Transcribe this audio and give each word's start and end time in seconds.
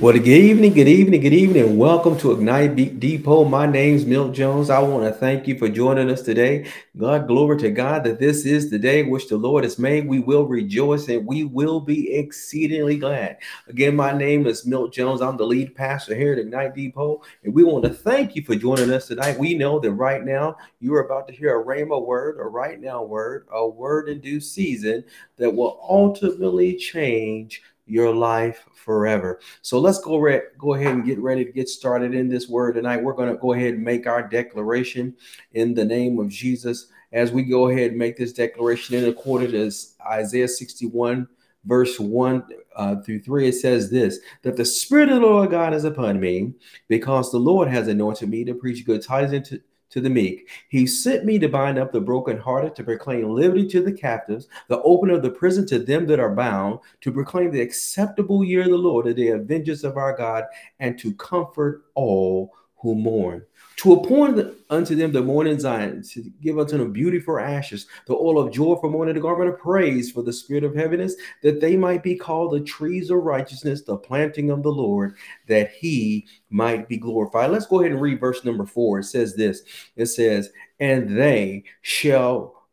Well, 0.00 0.14
good 0.14 0.28
evening, 0.28 0.72
good 0.72 0.88
evening, 0.88 1.20
good 1.20 1.34
evening, 1.34 1.62
and 1.62 1.78
welcome 1.78 2.16
to 2.20 2.32
Ignite 2.32 3.00
Depot. 3.00 3.44
My 3.44 3.66
name's 3.66 4.06
Milt 4.06 4.32
Jones. 4.32 4.70
I 4.70 4.78
want 4.78 5.04
to 5.04 5.12
thank 5.12 5.46
you 5.46 5.58
for 5.58 5.68
joining 5.68 6.08
us 6.08 6.22
today. 6.22 6.72
God, 6.96 7.26
glory 7.26 7.58
to 7.58 7.70
God 7.70 8.04
that 8.04 8.18
this 8.18 8.46
is 8.46 8.70
the 8.70 8.78
day 8.78 9.02
which 9.02 9.28
the 9.28 9.36
Lord 9.36 9.62
has 9.62 9.78
made. 9.78 10.08
We 10.08 10.20
will 10.20 10.46
rejoice 10.46 11.06
and 11.08 11.26
we 11.26 11.44
will 11.44 11.80
be 11.80 12.14
exceedingly 12.14 12.96
glad. 12.96 13.36
Again, 13.68 13.94
my 13.94 14.16
name 14.16 14.46
is 14.46 14.64
Milt 14.64 14.90
Jones. 14.94 15.20
I'm 15.20 15.36
the 15.36 15.44
lead 15.44 15.74
pastor 15.74 16.14
here 16.14 16.32
at 16.32 16.38
Ignite 16.38 16.74
Depot, 16.74 17.20
and 17.44 17.52
we 17.52 17.62
want 17.62 17.84
to 17.84 17.90
thank 17.90 18.34
you 18.34 18.42
for 18.42 18.54
joining 18.54 18.90
us 18.90 19.08
tonight. 19.08 19.38
We 19.38 19.52
know 19.52 19.78
that 19.80 19.92
right 19.92 20.24
now 20.24 20.56
you're 20.80 21.04
about 21.04 21.28
to 21.28 21.34
hear 21.34 21.60
a 21.60 21.62
rhema 21.62 22.02
word, 22.02 22.38
a 22.40 22.44
right 22.44 22.80
now 22.80 23.02
word, 23.02 23.48
a 23.52 23.68
word 23.68 24.08
in 24.08 24.22
due 24.22 24.40
season 24.40 25.04
that 25.36 25.54
will 25.54 25.78
ultimately 25.86 26.76
change 26.76 27.60
your 27.90 28.14
life 28.14 28.64
forever. 28.74 29.40
So 29.62 29.78
let's 29.78 30.00
go 30.00 30.18
re- 30.18 30.42
go 30.58 30.74
ahead 30.74 30.94
and 30.94 31.04
get 31.04 31.18
ready 31.18 31.44
to 31.44 31.52
get 31.52 31.68
started 31.68 32.14
in 32.14 32.28
this 32.28 32.48
word 32.48 32.74
tonight. 32.74 33.02
We're 33.02 33.14
going 33.14 33.32
to 33.32 33.40
go 33.40 33.52
ahead 33.52 33.74
and 33.74 33.82
make 33.82 34.06
our 34.06 34.26
declaration 34.26 35.16
in 35.52 35.74
the 35.74 35.84
name 35.84 36.18
of 36.18 36.28
Jesus. 36.28 36.86
As 37.12 37.32
we 37.32 37.42
go 37.42 37.68
ahead 37.68 37.90
and 37.90 37.98
make 37.98 38.16
this 38.16 38.32
declaration 38.32 38.94
in 38.94 39.08
accordance 39.08 39.94
to 39.94 40.06
Isaiah 40.06 40.48
61 40.48 41.28
verse 41.64 42.00
1 42.00 42.42
uh, 42.76 42.96
through 43.02 43.20
3 43.20 43.48
it 43.48 43.52
says 43.52 43.90
this 43.90 44.18
that 44.40 44.56
the 44.56 44.64
spirit 44.64 45.10
of 45.10 45.20
the 45.20 45.26
lord 45.26 45.50
god 45.50 45.74
is 45.74 45.84
upon 45.84 46.18
me 46.18 46.54
because 46.88 47.30
the 47.30 47.38
lord 47.38 47.68
has 47.68 47.86
anointed 47.86 48.30
me 48.30 48.44
to 48.44 48.54
preach 48.54 48.86
good 48.86 49.02
tidings 49.02 49.46
to 49.46 49.60
the 49.98 50.10
meek. 50.10 50.48
He 50.68 50.86
sent 50.86 51.24
me 51.24 51.38
to 51.38 51.48
bind 51.48 51.78
up 51.78 51.90
the 51.90 52.00
brokenhearted, 52.00 52.76
to 52.76 52.84
proclaim 52.84 53.34
liberty 53.34 53.66
to 53.68 53.82
the 53.82 53.92
captives, 53.92 54.46
the 54.68 54.82
open 54.82 55.08
of 55.08 55.22
the 55.22 55.30
prison 55.30 55.66
to 55.68 55.78
them 55.78 56.06
that 56.06 56.20
are 56.20 56.34
bound, 56.34 56.80
to 57.00 57.10
proclaim 57.10 57.50
the 57.50 57.62
acceptable 57.62 58.44
year 58.44 58.62
of 58.62 58.68
the 58.68 58.76
Lord, 58.76 59.06
the 59.06 59.14
day 59.14 59.28
of 59.28 59.46
vengeance 59.46 59.82
of 59.82 59.96
our 59.96 60.16
God, 60.16 60.44
and 60.78 60.98
to 61.00 61.14
comfort 61.14 61.86
all 61.94 62.52
who 62.80 62.94
mourn 62.94 63.44
to 63.80 63.94
appoint 63.94 64.54
unto 64.68 64.94
them 64.94 65.10
the 65.10 65.22
morning 65.22 65.58
Zion, 65.58 66.02
to 66.02 66.22
give 66.42 66.58
unto 66.58 66.76
them 66.76 66.92
beauty 66.92 67.18
for 67.18 67.40
ashes, 67.40 67.86
the 68.06 68.12
oil 68.12 68.38
of 68.38 68.52
joy 68.52 68.76
for 68.76 68.90
mourning, 68.90 69.14
the 69.14 69.22
garment 69.22 69.48
of 69.48 69.58
praise 69.58 70.10
for 70.10 70.22
the 70.22 70.34
spirit 70.34 70.64
of 70.64 70.74
heaviness, 70.74 71.14
that 71.42 71.62
they 71.62 71.78
might 71.78 72.02
be 72.02 72.14
called 72.14 72.52
the 72.52 72.60
trees 72.60 73.08
of 73.08 73.18
righteousness, 73.18 73.80
the 73.80 73.96
planting 73.96 74.50
of 74.50 74.62
the 74.62 74.70
Lord, 74.70 75.14
that 75.48 75.70
he 75.72 76.26
might 76.50 76.88
be 76.88 76.98
glorified. 76.98 77.50
Let's 77.50 77.64
go 77.64 77.80
ahead 77.80 77.92
and 77.92 78.02
read 78.02 78.20
verse 78.20 78.44
number 78.44 78.66
four. 78.66 78.98
It 78.98 79.04
says 79.04 79.34
this 79.34 79.62
it 79.96 80.06
says, 80.06 80.50
And 80.78 81.16
they 81.16 81.64
shall 81.80 82.66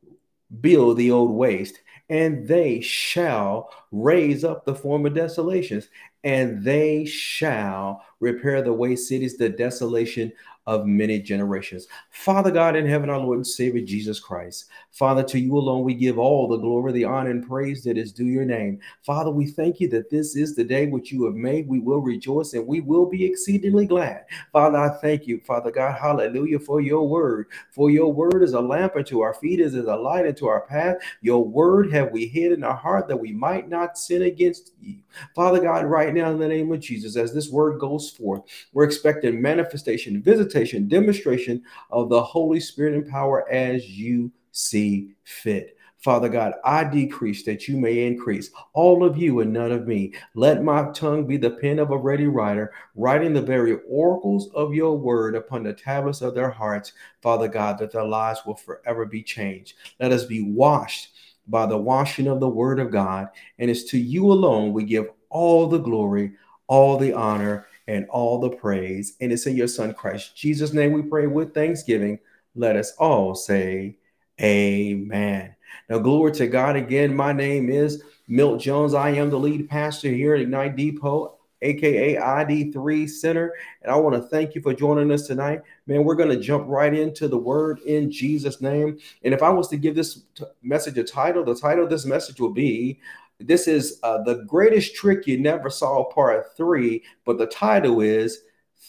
build 0.60 0.98
the 0.98 1.12
old 1.12 1.32
waste, 1.32 1.80
and 2.10 2.46
they 2.46 2.82
shall 2.82 3.70
raise 3.94 4.44
up 4.44 4.66
the 4.66 4.76
former 4.76 5.10
desolations, 5.10 5.88
and 6.26 6.66
they 6.66 7.06
shall 7.06 8.04
repair 8.20 8.62
the 8.62 8.74
waste 8.74 9.08
cities, 9.08 9.38
the 9.38 9.50
desolation 9.50 10.32
of 10.68 10.86
many 10.86 11.20
generations. 11.20 11.88
Father 12.10 12.52
God 12.52 12.76
in 12.76 12.86
heaven, 12.86 13.10
our 13.10 13.20
Lord 13.20 13.38
and 13.38 13.48
Savior 13.48 13.84
Jesus 13.84 14.20
Christ. 14.20 14.66
Father, 14.92 15.24
to 15.24 15.40
you 15.40 15.58
alone 15.58 15.84
we 15.84 15.94
give 15.94 16.20
all 16.20 16.48
the 16.48 16.58
glory, 16.58 16.92
the 16.92 17.06
honor, 17.06 17.30
and 17.30 17.48
praise 17.48 17.86
that 17.86 17.98
is 17.98 18.12
due 18.12 18.26
your 18.26 18.44
name. 18.44 18.80
Father, 19.04 19.32
we 19.32 19.48
thank 19.48 19.80
you 19.80 19.88
that 19.90 20.10
this 20.10 20.36
is 20.36 20.56
the 20.56 20.66
day 20.66 20.88
which 20.88 21.10
you 21.12 21.24
have 21.26 21.36
made. 21.36 21.70
We 21.70 21.80
will 21.80 22.02
rejoice 22.02 22.52
and 22.52 22.68
we 22.68 22.82
will 22.82 23.06
be 23.06 23.24
exceedingly 23.24 23.86
glad. 23.86 24.26
Father, 24.52 24.78
I 24.78 24.90
thank 24.90 25.26
you, 25.26 25.40
Father 25.40 25.72
God, 25.72 25.98
hallelujah, 25.98 26.60
for 26.60 26.82
your 26.82 27.08
word. 27.08 27.48
For 27.72 27.90
your 27.90 28.12
word 28.12 28.44
is 28.44 28.54
a 28.54 28.60
lamp 28.60 28.98
unto 28.98 29.22
our 29.22 29.36
feet, 29.36 29.62
is 29.62 29.76
a 29.76 29.96
light 29.96 30.28
unto 30.28 30.48
our 30.48 30.62
path. 30.62 30.98
Your 31.22 31.46
word 31.46 31.94
have 31.94 32.12
we 32.12 32.28
hid 32.28 32.52
in 32.52 32.66
our 32.66 32.76
heart 32.76 33.08
that 33.08 33.18
we 33.18 33.32
might 33.32 33.70
not 33.70 33.98
sin 33.98 34.24
against 34.24 34.74
you. 34.82 34.98
Father 35.36 35.60
God, 35.62 35.86
right 35.86 36.14
now 36.14 36.32
in 36.32 36.40
the 36.40 36.48
name 36.48 36.72
of 36.72 36.80
Jesus, 36.82 37.16
as 37.18 37.34
this 37.34 37.50
word 37.50 37.80
goes 37.80 38.10
forth, 38.12 38.44
we're 38.74 38.86
expecting 38.86 39.42
manifestation, 39.42 40.22
visitation, 40.22 40.88
demonstration 40.88 41.64
of 41.92 42.10
the 42.10 42.22
Holy 42.24 42.60
Spirit 42.60 42.96
and 42.96 43.08
power 43.10 43.50
as 43.52 43.90
you 43.90 44.32
see 44.52 45.16
fit. 45.24 45.78
Father 45.98 46.30
God, 46.30 46.54
I 46.64 46.84
decrease 46.86 47.44
that 47.46 47.68
you 47.68 47.78
may 47.78 48.06
increase, 48.08 48.52
all 48.74 49.04
of 49.04 49.18
you 49.18 49.42
and 49.42 49.54
none 49.54 49.72
of 49.72 49.88
me. 49.88 50.14
Let 50.36 50.64
my 50.64 50.92
tongue 50.94 51.28
be 51.28 51.38
the 51.38 51.52
pen 51.52 51.80
of 51.80 51.92
a 51.92 51.98
ready 51.98 52.28
writer, 52.28 52.74
writing 52.96 53.34
the 53.34 53.42
very 53.42 53.80
oracles 53.90 54.50
of 54.54 54.74
your 54.76 54.98
word 54.98 55.36
upon 55.36 55.64
the 55.64 55.74
tablets 55.74 56.22
of 56.22 56.36
their 56.36 56.52
hearts, 56.52 56.94
Father 57.22 57.48
God, 57.48 57.80
that 57.80 57.92
their 57.92 58.06
lives 58.06 58.42
will 58.46 58.56
forever 58.56 59.06
be 59.06 59.24
changed. 59.24 59.74
Let 60.00 60.12
us 60.12 60.26
be 60.26 60.42
washed 60.42 61.10
by 61.48 61.66
the 61.66 61.78
washing 61.78 62.28
of 62.28 62.40
the 62.40 62.50
word 62.50 62.80
of 62.80 62.92
God. 62.92 63.30
And 63.60 63.70
it's 63.70 63.84
to 63.86 63.98
you 63.98 64.32
alone 64.32 64.74
we 64.74 64.84
give 64.84 65.10
all 65.30 65.68
the 65.68 65.78
glory, 65.78 66.34
all 66.68 66.98
the 66.98 67.14
honor, 67.14 67.68
and 67.88 68.06
all 68.10 68.40
the 68.40 68.50
praise. 68.50 69.16
And 69.22 69.32
it's 69.32 69.46
in 69.46 69.56
your 69.56 69.68
son 69.68 69.94
Christ 69.94 70.36
Jesus' 70.36 70.74
name 70.74 70.92
we 70.92 71.02
pray 71.02 71.28
with 71.28 71.54
thanksgiving. 71.54 72.20
Let 72.56 72.76
us 72.76 72.94
all 72.98 73.36
say, 73.36 73.98
Amen. 74.42 75.56
Now, 75.90 76.00
glory 76.00 76.32
to 76.34 76.48
God 76.48 76.76
again. 76.76 77.16
My 77.16 77.34
name 77.34 77.70
is 77.70 78.04
Milt 78.28 78.62
Jones. 78.62 78.94
I 78.94 79.10
am 79.12 79.30
the 79.30 79.40
lead 79.40 79.70
pastor 79.70 80.10
here 80.10 80.36
at 80.36 80.42
Ignite 80.42 80.76
Depot 80.76 81.38
aka 81.62 82.16
ID3 82.16 83.10
Center. 83.10 83.54
And 83.82 83.92
I 83.92 83.96
want 83.96 84.16
to 84.16 84.22
thank 84.30 84.56
you 84.56 84.62
for 84.62 84.74
joining 84.74 85.12
us 85.12 85.28
tonight. 85.28 85.62
Man, 85.88 86.04
we're 86.04 86.16
going 86.16 86.30
to 86.30 86.44
jump 86.44 86.68
right 86.68 86.94
into 86.94 87.28
the 87.28 87.38
word 87.38 87.80
in 87.80 88.12
Jesus' 88.12 88.62
name. 88.62 89.00
And 89.24 89.34
if 89.34 89.42
I 89.42 89.50
was 89.50 89.70
to 89.70 89.78
give 89.78 89.96
this 89.96 90.22
t- 90.36 90.44
message 90.62 90.98
a 90.98 91.04
title, 91.04 91.46
the 91.46 91.56
title 91.56 91.86
of 91.86 91.90
this 91.90 92.06
message 92.06 92.40
will 92.40 92.54
be 92.54 93.00
This 93.40 93.68
is 93.68 94.00
uh, 94.04 94.22
the 94.24 94.44
greatest 94.46 94.96
trick 94.96 95.26
you 95.28 95.40
never 95.40 95.70
saw, 95.70 96.04
part 96.06 96.56
three. 96.58 97.04
But 97.26 97.38
the 97.38 97.48
title 97.48 98.02
is 98.02 98.42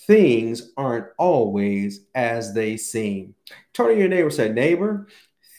Things 0.07 0.73
Aren't 0.77 1.07
Always 1.19 2.07
as 2.15 2.53
They 2.53 2.77
Seem. 2.77 3.35
Turn 3.73 3.89
to 3.89 3.99
your 3.99 4.09
neighbor 4.09 4.31
say, 4.31 4.49
Neighbor, 4.49 5.07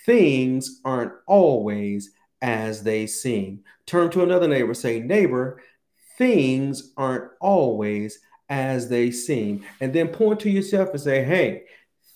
things 0.05 0.81
aren't 0.83 1.13
always 1.25 2.11
as 2.41 2.83
they 2.83 3.07
seem. 3.07 3.63
Turn 3.85 4.09
to 4.11 4.23
another 4.23 4.47
neighbor, 4.47 4.73
say, 4.73 4.99
Neighbor, 4.99 5.61
things 6.17 6.91
aren't 6.97 7.31
always 7.39 8.19
as 8.49 8.89
they 8.89 9.11
seem. 9.11 9.63
And 9.79 9.93
then 9.93 10.07
point 10.07 10.39
to 10.41 10.49
yourself 10.49 10.89
and 10.89 11.01
say, 11.01 11.23
hey, 11.23 11.63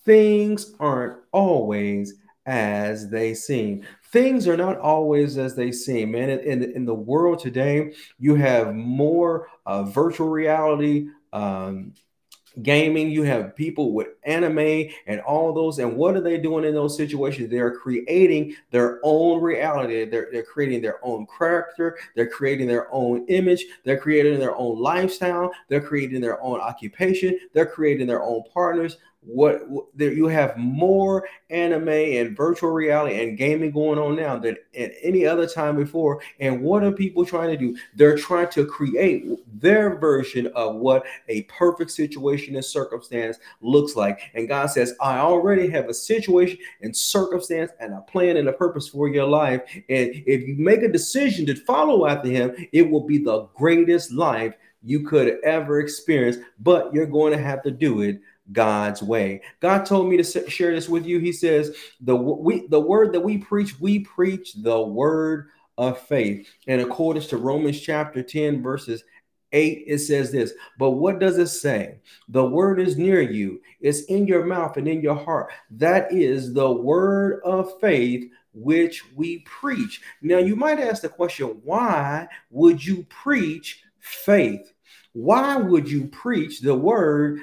things 0.06 0.74
aren't 0.80 1.18
always 1.32 2.16
as 2.46 3.10
they 3.10 3.34
seem. 3.34 3.86
Things 4.12 4.48
are 4.48 4.58
not 4.58 4.78
always 4.80 5.38
as 5.38 5.56
they 5.56 5.72
seem, 5.72 6.12
man. 6.12 6.30
In, 6.30 6.40
in, 6.40 6.64
in 6.72 6.86
the 6.86 6.94
world 6.94 7.40
today, 7.40 7.94
you 8.20 8.36
have 8.36 8.76
more 8.76 9.48
uh, 9.66 9.84
virtual 9.84 10.30
reality, 10.30 11.08
um, 11.32 11.94
gaming, 12.62 13.10
you 13.10 13.24
have 13.24 13.56
people 13.56 13.94
with 13.94 14.10
anime 14.24 14.90
and 15.08 15.20
all 15.22 15.54
those. 15.54 15.80
And 15.80 15.96
what 15.96 16.16
are 16.16 16.22
they 16.22 16.38
doing 16.38 16.66
in 16.66 16.74
those 16.74 16.96
situations? 16.96 17.50
They're 17.50 17.76
creating 17.76 18.56
their 18.72 19.00
own 19.04 19.42
reality. 19.42 20.06
They're, 20.06 20.30
they're 20.32 20.44
creating 20.44 20.82
their 20.82 21.04
own 21.04 21.26
character. 21.38 21.98
They're 22.16 22.30
creating 22.30 22.68
their 22.68 22.94
own 22.94 23.26
image. 23.28 23.66
They're 23.84 24.00
creating 24.00 24.40
their 24.40 24.56
own 24.56 24.80
lifestyle. 24.80 25.52
They're 25.68 25.82
creating 25.82 26.22
their 26.22 26.42
own 26.44 26.60
occupation. 26.60 27.40
They're 27.54 27.66
creating 27.66 28.08
their 28.08 28.24
own 28.24 28.44
partners 28.54 28.98
what 29.26 29.62
there 29.94 30.12
you 30.12 30.28
have 30.28 30.58
more 30.58 31.28
anime 31.50 31.90
and 31.90 32.36
virtual 32.36 32.72
reality 32.72 33.22
and 33.22 33.38
gaming 33.38 33.72
going 33.72 34.00
on 34.00 34.16
now 34.16 34.38
than 34.38 34.58
at 34.78 34.92
any 35.02 35.26
other 35.26 35.48
time 35.48 35.76
before. 35.76 36.22
And 36.40 36.62
what 36.62 36.84
are 36.84 36.92
people 36.92 37.26
trying 37.26 37.50
to 37.52 37.58
do? 37.58 37.78
They're 37.96 38.18
trying 38.18 38.50
to 38.50 38.66
create 38.66 39.26
their 39.60 39.98
version 39.98 40.48
of 40.56 40.76
what 40.76 41.06
a 41.30 41.44
perfect 41.44 41.92
situation 41.92 42.56
and 42.56 42.66
circumstance 42.66 43.38
looks 43.62 43.96
like. 43.96 44.20
And 44.34 44.48
god 44.48 44.68
says 44.68 44.94
i 45.02 45.18
already 45.18 45.70
have 45.70 45.90
a 45.90 45.94
situation 45.94 46.58
and 46.82 46.96
circumstance 46.96 47.72
and 47.80 47.94
a 47.94 48.02
plan 48.02 48.38
and 48.38 48.48
a 48.48 48.54
purpose 48.54 48.90
for 48.90 49.08
your 49.08 49.28
life. 49.28 49.62
And 49.90 50.12
if 50.26 50.48
you 50.48 50.56
make 50.58 50.84
a 50.84 50.92
decision 50.92 51.46
to 51.48 51.56
follow 51.56 52.06
after 52.08 52.30
him 52.30 52.54
it 52.72 52.90
will 52.90 53.06
be 53.06 53.18
the 53.18 53.48
greatest 53.56 54.12
life 54.12 54.56
you 54.84 55.02
could 55.02 55.40
ever 55.44 55.80
experience 55.80 56.38
but 56.60 56.94
you're 56.94 57.06
going 57.06 57.32
to 57.32 57.42
have 57.42 57.64
to 57.64 57.72
do 57.72 58.02
it 58.02 58.20
God's 58.52 59.02
way. 59.02 59.42
God 59.62 59.86
told 59.86 60.10
me 60.10 60.18
to 60.18 60.50
share 60.50 60.74
this 60.74 60.90
with 60.90 61.06
you. 61.06 61.20
He 61.20 61.32
says, 61.32 61.76
"The 62.02 62.16
we 62.16 62.68
the 62.68 62.80
word 62.80 63.14
that 63.14 63.22
we 63.22 63.38
preach, 63.38 63.80
we 63.80 64.00
preach 64.00 64.54
the 64.54 64.82
word 64.82 65.48
of 65.78 66.00
faith." 66.00 66.48
And 66.68 66.82
according 66.82 67.24
to 67.24 67.38
Romans 67.38 67.80
chapter 67.80 68.22
10 68.22 68.62
verses 68.62 69.04
8 69.54 69.84
it 69.88 70.00
says 70.00 70.32
this 70.32 70.54
but 70.80 70.92
what 70.92 71.20
does 71.20 71.38
it 71.38 71.48
say 71.48 72.00
the 72.28 72.44
word 72.44 72.80
is 72.80 72.98
near 72.98 73.22
you 73.22 73.62
it's 73.80 74.02
in 74.06 74.28
your 74.28 74.46
mouth 74.46 74.78
and 74.78 74.88
in 74.88 75.02
your 75.02 75.16
heart 75.16 75.52
that 75.70 76.12
is 76.12 76.54
the 76.54 76.72
word 76.72 77.40
of 77.46 77.80
faith 77.80 78.30
which 78.54 79.04
we 79.16 79.40
preach 79.40 80.02
now 80.22 80.40
you 80.40 80.56
might 80.56 80.80
ask 80.80 81.04
the 81.04 81.10
question 81.10 81.62
why 81.64 82.28
would 82.50 82.84
you 82.84 83.06
preach 83.10 83.84
faith 84.00 84.74
why 85.14 85.56
would 85.56 85.90
you 85.90 86.08
preach 86.08 86.60
the 86.60 86.76
word 86.76 87.40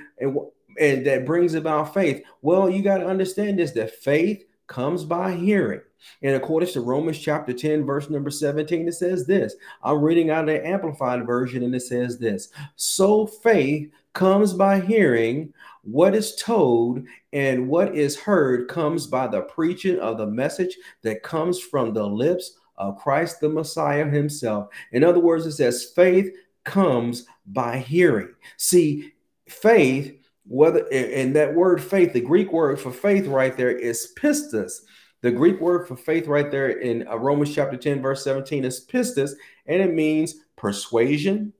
and 0.80 1.06
that 1.06 1.26
brings 1.26 1.54
about 1.54 1.94
faith. 1.94 2.24
Well, 2.42 2.68
you 2.70 2.82
got 2.82 2.98
to 2.98 3.06
understand 3.06 3.58
this 3.58 3.72
that 3.72 3.94
faith 3.94 4.44
comes 4.66 5.04
by 5.04 5.32
hearing. 5.32 5.82
And 6.22 6.34
according 6.34 6.70
to 6.70 6.80
Romans 6.80 7.18
chapter 7.18 7.52
10, 7.52 7.84
verse 7.84 8.08
number 8.08 8.30
17, 8.30 8.88
it 8.88 8.92
says 8.92 9.26
this. 9.26 9.54
I'm 9.82 10.00
reading 10.00 10.30
out 10.30 10.48
of 10.48 10.54
the 10.54 10.66
Amplified 10.66 11.26
Version, 11.26 11.62
and 11.62 11.74
it 11.74 11.80
says 11.80 12.18
this 12.18 12.48
So 12.76 13.26
faith 13.26 13.90
comes 14.14 14.54
by 14.54 14.80
hearing 14.80 15.52
what 15.82 16.14
is 16.14 16.34
told, 16.36 17.04
and 17.32 17.68
what 17.68 17.94
is 17.94 18.18
heard 18.18 18.68
comes 18.68 19.06
by 19.06 19.26
the 19.26 19.42
preaching 19.42 19.98
of 19.98 20.18
the 20.18 20.26
message 20.26 20.76
that 21.02 21.22
comes 21.22 21.60
from 21.60 21.92
the 21.92 22.06
lips 22.06 22.56
of 22.78 22.98
Christ 22.98 23.40
the 23.40 23.48
Messiah 23.48 24.08
himself. 24.08 24.68
In 24.92 25.04
other 25.04 25.20
words, 25.20 25.44
it 25.46 25.52
says 25.52 25.92
faith 25.94 26.34
comes 26.64 27.26
by 27.46 27.78
hearing. 27.78 28.34
See, 28.56 29.12
faith, 29.48 30.19
whether 30.50 30.84
and 30.92 31.36
that 31.36 31.54
word 31.54 31.80
faith, 31.80 32.12
the 32.12 32.20
Greek 32.20 32.52
word 32.52 32.80
for 32.80 32.90
faith 32.90 33.28
right 33.28 33.56
there 33.56 33.70
is 33.70 34.12
pistis. 34.20 34.80
The 35.22 35.30
Greek 35.30 35.60
word 35.60 35.86
for 35.86 35.96
faith 35.96 36.26
right 36.26 36.50
there 36.50 36.70
in 36.70 37.06
uh, 37.06 37.14
Romans 37.14 37.54
chapter 37.54 37.76
10, 37.76 38.02
verse 38.02 38.24
17 38.24 38.64
is 38.64 38.84
pistis, 38.84 39.34
and 39.66 39.80
it 39.80 39.94
means 39.94 40.34
persuasion, 40.56 41.52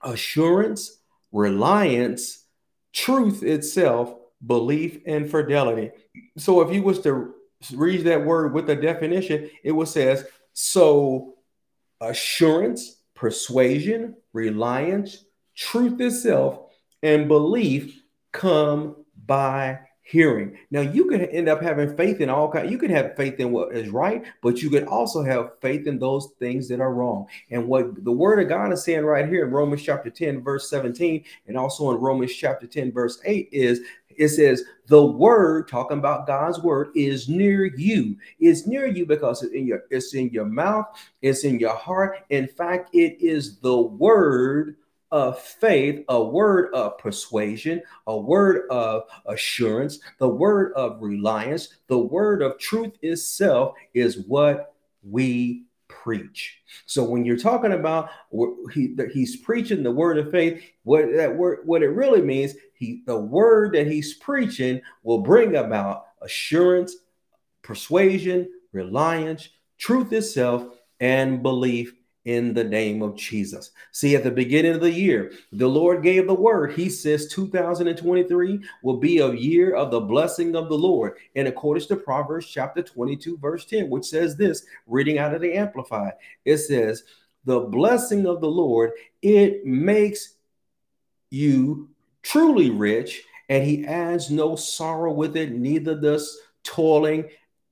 assurance, 0.00 1.02
reliance, 1.30 2.46
truth 2.94 3.42
itself, 3.42 4.14
belief, 4.46 4.98
and 5.04 5.30
fidelity. 5.30 5.90
So 6.38 6.62
if 6.62 6.74
you 6.74 6.82
was 6.82 7.00
to 7.00 7.34
read 7.74 8.04
that 8.04 8.24
word 8.24 8.54
with 8.54 8.66
the 8.66 8.76
definition, 8.76 9.50
it 9.62 9.72
would 9.72 9.88
says 9.88 10.24
so 10.54 11.34
assurance, 12.00 13.02
persuasion, 13.14 14.14
reliance, 14.32 15.22
truth 15.54 16.00
itself, 16.00 16.60
and 17.02 17.28
belief 17.28 18.01
come 18.32 18.96
by 19.26 19.78
hearing. 20.04 20.58
Now 20.70 20.80
you 20.80 21.06
can 21.06 21.22
end 21.22 21.48
up 21.48 21.62
having 21.62 21.96
faith 21.96 22.20
in 22.20 22.28
all 22.28 22.50
kinds. 22.50 22.70
You 22.70 22.76
can 22.76 22.90
have 22.90 23.16
faith 23.16 23.38
in 23.38 23.52
what 23.52 23.74
is 23.74 23.88
right, 23.88 24.24
but 24.42 24.60
you 24.60 24.68
can 24.68 24.86
also 24.86 25.22
have 25.22 25.58
faith 25.60 25.86
in 25.86 25.98
those 25.98 26.28
things 26.38 26.68
that 26.68 26.80
are 26.80 26.92
wrong. 26.92 27.26
And 27.50 27.66
what 27.66 28.04
the 28.04 28.12
word 28.12 28.40
of 28.40 28.48
God 28.48 28.72
is 28.72 28.84
saying 28.84 29.04
right 29.04 29.28
here 29.28 29.46
in 29.46 29.52
Romans 29.52 29.82
chapter 29.82 30.10
10, 30.10 30.42
verse 30.42 30.68
17, 30.68 31.24
and 31.46 31.56
also 31.56 31.92
in 31.92 31.96
Romans 31.98 32.34
chapter 32.34 32.66
10, 32.66 32.92
verse 32.92 33.20
8 33.24 33.48
is 33.52 33.80
it 34.16 34.28
says 34.28 34.62
the 34.88 35.02
word 35.02 35.66
talking 35.68 35.96
about 35.96 36.26
god's 36.26 36.60
word 36.60 36.88
is 36.94 37.30
near 37.30 37.64
you 37.64 38.14
it's 38.40 38.66
near 38.66 38.86
you 38.86 39.06
because 39.06 39.42
it's 39.42 39.54
in 39.54 39.66
your 39.66 39.84
it's 39.90 40.14
in 40.14 40.28
your 40.28 40.44
mouth 40.44 40.84
it's 41.22 41.44
in 41.44 41.58
your 41.58 41.74
heart 41.74 42.18
in 42.28 42.46
fact 42.46 42.90
it 42.94 43.16
is 43.20 43.58
the 43.60 43.74
word 43.74 44.76
of 45.12 45.38
faith, 45.38 46.04
a 46.08 46.22
word 46.22 46.74
of 46.74 46.98
persuasion, 46.98 47.82
a 48.06 48.18
word 48.18 48.62
of 48.70 49.02
assurance, 49.26 50.00
the 50.18 50.28
word 50.28 50.72
of 50.72 51.00
reliance, 51.02 51.68
the 51.86 51.98
word 51.98 52.42
of 52.42 52.58
truth 52.58 52.94
itself 53.02 53.74
is 53.94 54.24
what 54.26 54.74
we 55.02 55.66
preach. 55.86 56.62
So 56.86 57.04
when 57.04 57.24
you're 57.26 57.36
talking 57.36 57.72
about 57.72 58.08
he, 58.72 58.96
he's 59.12 59.36
preaching 59.36 59.82
the 59.82 59.90
word 59.90 60.16
of 60.16 60.30
faith, 60.30 60.62
what 60.84 61.12
that 61.14 61.36
word 61.36 61.60
what 61.64 61.82
it 61.82 61.88
really 61.88 62.22
means, 62.22 62.54
he 62.72 63.02
the 63.06 63.18
word 63.18 63.74
that 63.74 63.86
he's 63.86 64.14
preaching 64.14 64.80
will 65.02 65.20
bring 65.20 65.56
about 65.56 66.06
assurance, 66.22 66.96
persuasion, 67.60 68.48
reliance, 68.72 69.50
truth 69.76 70.12
itself, 70.14 70.66
and 71.00 71.42
belief 71.42 71.94
in 72.24 72.54
the 72.54 72.64
name 72.64 73.02
of 73.02 73.16
Jesus. 73.16 73.72
See, 73.90 74.14
at 74.14 74.22
the 74.22 74.30
beginning 74.30 74.74
of 74.74 74.80
the 74.80 74.90
year, 74.90 75.32
the 75.52 75.66
Lord 75.66 76.02
gave 76.02 76.26
the 76.26 76.34
word. 76.34 76.72
He 76.72 76.88
says 76.88 77.26
2023 77.28 78.60
will 78.82 78.96
be 78.98 79.18
a 79.18 79.32
year 79.32 79.74
of 79.74 79.90
the 79.90 80.00
blessing 80.00 80.54
of 80.54 80.68
the 80.68 80.78
Lord, 80.78 81.16
in 81.34 81.48
accordance 81.48 81.86
to 81.86 81.96
Proverbs 81.96 82.46
chapter 82.46 82.82
22, 82.82 83.38
verse 83.38 83.64
10, 83.64 83.90
which 83.90 84.04
says 84.04 84.36
this, 84.36 84.64
reading 84.86 85.18
out 85.18 85.34
of 85.34 85.40
the 85.40 85.52
Amplified, 85.52 86.12
it 86.44 86.58
says, 86.58 87.04
The 87.44 87.60
blessing 87.60 88.26
of 88.26 88.40
the 88.40 88.50
Lord, 88.50 88.92
it 89.20 89.66
makes 89.66 90.34
you 91.30 91.88
truly 92.22 92.70
rich, 92.70 93.22
and 93.48 93.64
he 93.64 93.84
adds 93.84 94.30
no 94.30 94.54
sorrow 94.54 95.12
with 95.12 95.36
it, 95.36 95.52
neither 95.52 96.00
does 96.00 96.38
toiling 96.62 97.28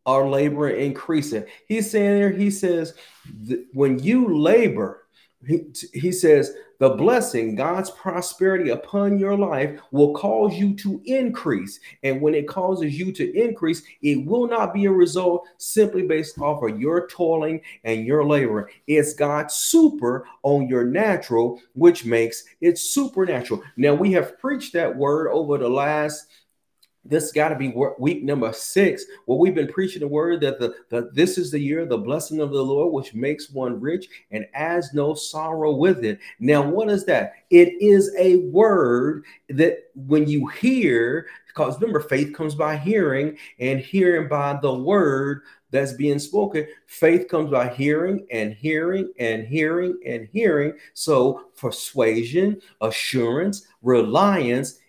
our 0.07 0.29
labor 0.29 0.71
increasing. 0.71 1.45
He's 1.67 1.91
saying 1.91 2.19
there, 2.19 2.31
he 2.31 2.51
says, 2.51 2.95
when 3.73 3.99
you 3.99 4.37
labor, 4.39 5.07
he, 5.47 5.61
he 5.93 6.13
says, 6.13 6.53
the 6.81 6.89
blessing, 6.89 7.57
God's 7.57 7.91
prosperity 7.91 8.71
upon 8.71 9.19
your 9.19 9.37
life 9.37 9.79
will 9.91 10.15
cause 10.15 10.55
you 10.57 10.75
to 10.77 11.03
increase. 11.05 11.79
And 12.03 12.23
when 12.23 12.35
it 12.35 12.49
causes 12.49 12.99
you 12.99 13.13
to 13.13 13.39
increase, 13.39 13.83
it 14.01 14.25
will 14.25 14.49
not 14.49 14.73
be 14.73 14.87
a 14.87 14.91
result 14.91 15.47
simply 15.59 16.03
based 16.03 16.39
off 16.39 16.63
of 16.63 16.81
your 16.81 17.07
toiling 17.07 17.61
and 17.85 18.07
your 18.07 18.25
labor. 18.25 18.71
It's 18.87 19.13
God's 19.13 19.53
super 19.53 20.27
on 20.43 20.69
your 20.69 20.85
natural, 20.85 21.61
which 21.75 22.07
makes 22.07 22.45
it 22.63 22.79
supernatural. 22.79 23.63
Now, 23.77 23.93
we 23.93 24.13
have 24.13 24.39
preached 24.39 24.73
that 24.73 24.97
word 24.97 25.31
over 25.31 25.59
the 25.59 25.69
last 25.69 26.29
this 27.05 27.33
got 27.33 27.49
to 27.49 27.57
be 27.57 27.73
week 27.99 28.23
number 28.23 28.53
six 28.53 29.05
where 29.25 29.39
we've 29.39 29.55
been 29.55 29.73
preaching 29.73 30.01
the 30.01 30.09
word 30.09 30.41
that 30.41 30.59
the, 30.59 30.75
the 30.91 31.11
this 31.15 31.39
is 31.39 31.51
the 31.51 31.59
year 31.59 31.87
the 31.87 31.97
blessing 31.97 32.41
of 32.41 32.51
the 32.51 32.63
lord 32.63 32.93
which 32.93 33.15
makes 33.15 33.51
one 33.51 33.81
rich 33.81 34.09
and 34.31 34.47
adds 34.55 34.93
no 34.93 35.15
sorrow 35.15 35.73
with 35.73 36.05
it. 36.05 36.19
Now 36.39 36.63
what 36.63 36.91
is 36.91 37.05
that? 37.07 37.35
It 37.51 37.75
is 37.81 38.15
a 38.19 38.37
word 38.37 39.25
that 39.49 39.79
when 39.95 40.29
you 40.29 40.47
hear 40.49 41.27
because 41.47 41.81
remember 41.81 42.01
faith 42.01 42.35
comes 42.35 42.55
by 42.55 42.77
hearing 42.77 43.37
and 43.59 43.81
hearing 43.81 44.29
by 44.29 44.59
the 44.61 44.73
word 44.73 45.43
that's 45.71 45.93
being 45.93 46.19
spoken. 46.19 46.67
Faith 46.87 47.29
comes 47.29 47.51
by 47.51 47.69
hearing 47.69 48.27
and 48.31 48.53
hearing 48.53 49.13
and 49.19 49.47
hearing 49.47 49.99
and 50.05 50.29
hearing. 50.33 50.75
So 50.95 51.47
persuasion 51.57 52.61
assurance 52.81 53.67
reliance 53.83 54.80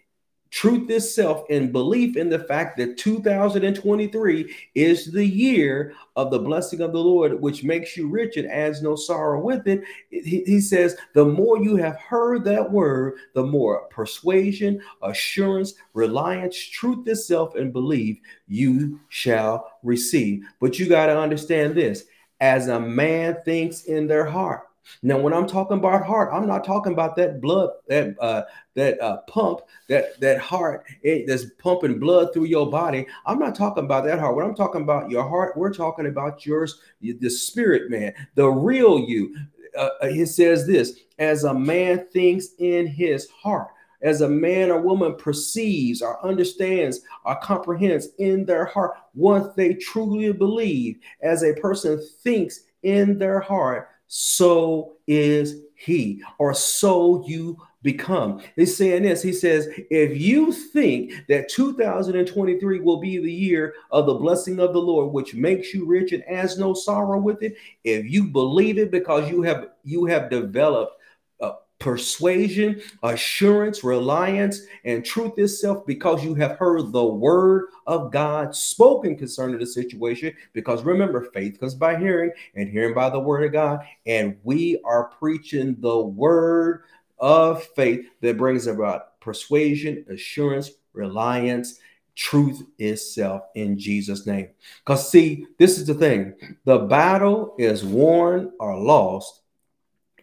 truth 0.52 0.90
itself 0.90 1.46
and 1.50 1.72
belief 1.72 2.18
in 2.18 2.30
the 2.30 2.40
fact 2.40 2.78
that 2.78 2.98
2023 2.98 4.54
is 4.76 5.12
the 5.12 5.26
year 5.26 5.94
of 6.18 6.30
the 6.30 6.40
blessing 6.40 6.82
of 6.82 6.92
the 6.92 7.00
Lord, 7.00 7.40
which 7.42 7.64
makes 7.64 7.96
you 7.96 8.10
rich 8.10 8.36
and 8.38 8.52
adds 8.52 8.82
no 8.82 8.96
sorrow 8.96 9.42
with 9.42 9.66
it. 9.68 9.82
He, 10.10 10.60
says, 10.60 10.98
the 11.14 11.26
more 11.26 11.58
you 11.64 11.78
have 11.78 11.96
heard 11.96 12.44
that 12.44 12.70
word, 12.70 13.18
the 13.34 13.44
more 13.44 13.88
persuasion, 13.88 14.82
assurance, 15.02 15.74
reliance, 15.94 16.58
truth 16.58 17.08
itself, 17.08 17.56
and 17.56 17.72
belief 17.72 18.20
you 18.48 19.00
shall 19.08 19.72
receive. 19.84 20.44
But 20.60 20.78
you 20.78 20.88
got 20.88 21.08
to 21.08 21.18
understand 21.18 21.76
this 21.76 22.06
as 22.42 22.68
a 22.68 22.80
man 22.80 23.38
thinks 23.46 23.86
in 23.86 24.06
their 24.06 24.26
heart. 24.26 24.68
Now, 25.04 25.20
when 25.20 25.34
I'm 25.34 25.48
talking 25.48 25.78
about 25.78 26.06
heart, 26.06 26.30
I'm 26.34 26.48
not 26.48 26.64
talking 26.64 26.94
about 26.94 27.16
that 27.16 27.42
blood, 27.42 27.72
that 27.88 28.16
uh, 28.20 28.44
that 28.76 29.00
uh, 29.02 29.18
pump, 29.28 29.62
that 29.90 30.20
that 30.22 30.40
heart 30.40 30.86
it, 31.02 31.28
that's 31.28 31.46
pumping 31.60 32.00
blood 32.00 32.34
through 32.34 32.46
your 32.46 32.70
body. 32.70 33.06
I'm 33.26 33.40
not 33.40 33.56
talking 33.56 33.86
about 33.86 34.06
that 34.06 34.20
heart. 34.20 34.36
When 34.36 34.46
I'm 34.46 34.56
talking 34.56 34.82
about 34.82 35.10
your 35.10 35.28
heart, 35.28 35.58
we're 35.58 35.74
talking 35.74 36.08
about 36.08 36.46
yours, 36.46 36.82
the 37.02 37.30
spirit 37.30 37.90
man, 37.90 38.14
the 38.36 38.48
real 38.48 39.00
you. 39.00 39.36
Uh, 39.78 39.90
uh 40.02 40.08
he 40.08 40.26
says 40.26 40.68
this: 40.68 41.00
as 41.20 41.44
a 41.44 41.54
man 41.54 42.08
thinks 42.12 42.50
in 42.60 42.88
his 42.88 43.30
heart, 43.30 43.70
as 44.02 44.22
a 44.22 44.30
man 44.30 44.72
or 44.72 44.82
woman 44.82 45.16
perceives 45.16 46.02
or 46.02 46.24
understands 46.26 47.02
or 47.26 47.36
comprehends 47.38 48.10
in 48.18 48.46
their 48.46 48.66
heart 48.66 48.92
what 49.14 49.56
they 49.56 49.74
truly 49.76 50.32
believe, 50.34 50.98
as 51.22 51.44
a 51.44 51.54
person 51.54 52.02
thinks 52.24 52.62
in 52.84 53.20
their 53.20 53.40
heart 53.40 53.90
so 54.14 54.98
is 55.08 55.62
he, 55.74 56.22
or 56.38 56.54
so 56.54 57.24
you 57.26 57.56
become. 57.82 58.42
He's 58.58 58.76
saying 58.76 59.04
this. 59.04 59.24
He 59.24 59.32
says, 59.32 59.70
if 59.90 60.20
you 60.20 60.52
think 60.52 61.14
that 61.30 61.48
2023 61.48 62.82
will 62.82 63.00
be 63.00 63.20
the 63.20 63.32
year 63.32 63.74
of 63.90 64.08
the 64.08 64.16
blessing 64.16 64.60
of 64.60 64.74
the 64.74 64.82
Lord, 64.82 65.14
which 65.14 65.34
makes 65.34 65.74
you 65.74 65.86
rich 65.86 66.12
and 66.12 66.26
has 66.28 66.58
no 66.58 66.74
sorrow 66.74 67.22
with 67.22 67.42
it, 67.42 67.56
if 67.86 68.06
you 68.06 68.26
believe 68.26 68.78
it 68.78 68.92
because 68.92 69.32
you 69.32 69.44
have 69.44 69.70
you 69.86 70.06
have 70.08 70.30
developed 70.30 71.01
persuasion, 71.82 72.80
assurance, 73.02 73.84
reliance, 73.84 74.62
and 74.86 75.04
truth 75.04 75.38
itself 75.38 75.84
because 75.88 76.24
you 76.24 76.36
have 76.36 76.58
heard 76.58 76.92
the 76.92 77.04
word 77.04 77.66
of 77.88 78.12
God 78.12 78.56
spoken 78.56 79.18
concerning 79.18 79.60
the 79.60 79.66
situation. 79.66 80.34
Because 80.54 80.84
remember, 80.84 81.30
faith 81.34 81.60
comes 81.60 81.74
by 81.74 81.98
hearing, 81.98 82.32
and 82.56 82.70
hearing 82.70 82.94
by 82.94 83.10
the 83.10 83.20
word 83.20 83.44
of 83.46 83.52
God. 83.52 83.80
And 84.06 84.38
we 84.44 84.80
are 84.86 85.06
preaching 85.20 85.76
the 85.80 85.98
word 85.98 86.84
of 87.18 87.64
faith 87.64 88.06
that 88.22 88.38
brings 88.38 88.68
about 88.68 89.20
persuasion, 89.20 90.06
assurance, 90.08 90.70
reliance, 90.94 91.80
truth 92.14 92.62
itself 92.78 93.42
in 93.56 93.80
Jesus' 93.80 94.28
name. 94.28 94.50
Because, 94.86 95.10
see, 95.10 95.48
this 95.58 95.80
is 95.80 95.88
the 95.88 95.96
thing 95.96 96.36
the 96.64 96.78
battle 96.78 97.56
is 97.58 97.84
won 97.84 98.52
or 98.60 98.78
lost 98.78 99.42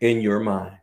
in 0.01 0.21
your 0.21 0.39
mind. 0.39 0.78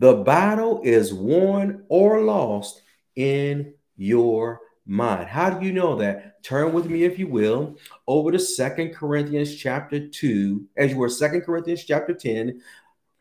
The 0.00 0.14
battle 0.14 0.80
is 0.82 1.12
won 1.12 1.84
or 1.90 2.22
lost 2.22 2.80
in 3.16 3.74
your 3.98 4.60
mind. 4.86 5.28
How 5.28 5.50
do 5.50 5.66
you 5.66 5.72
know 5.74 5.94
that? 5.96 6.42
Turn 6.42 6.72
with 6.72 6.88
me, 6.88 7.04
if 7.04 7.18
you 7.18 7.26
will, 7.26 7.76
over 8.08 8.32
to 8.32 8.38
Second 8.38 8.94
Corinthians 8.94 9.54
chapter 9.54 10.08
2, 10.08 10.66
as 10.78 10.92
you 10.92 10.96
were 10.96 11.10
Second 11.10 11.42
Corinthians 11.42 11.84
chapter 11.84 12.14
10. 12.14 12.62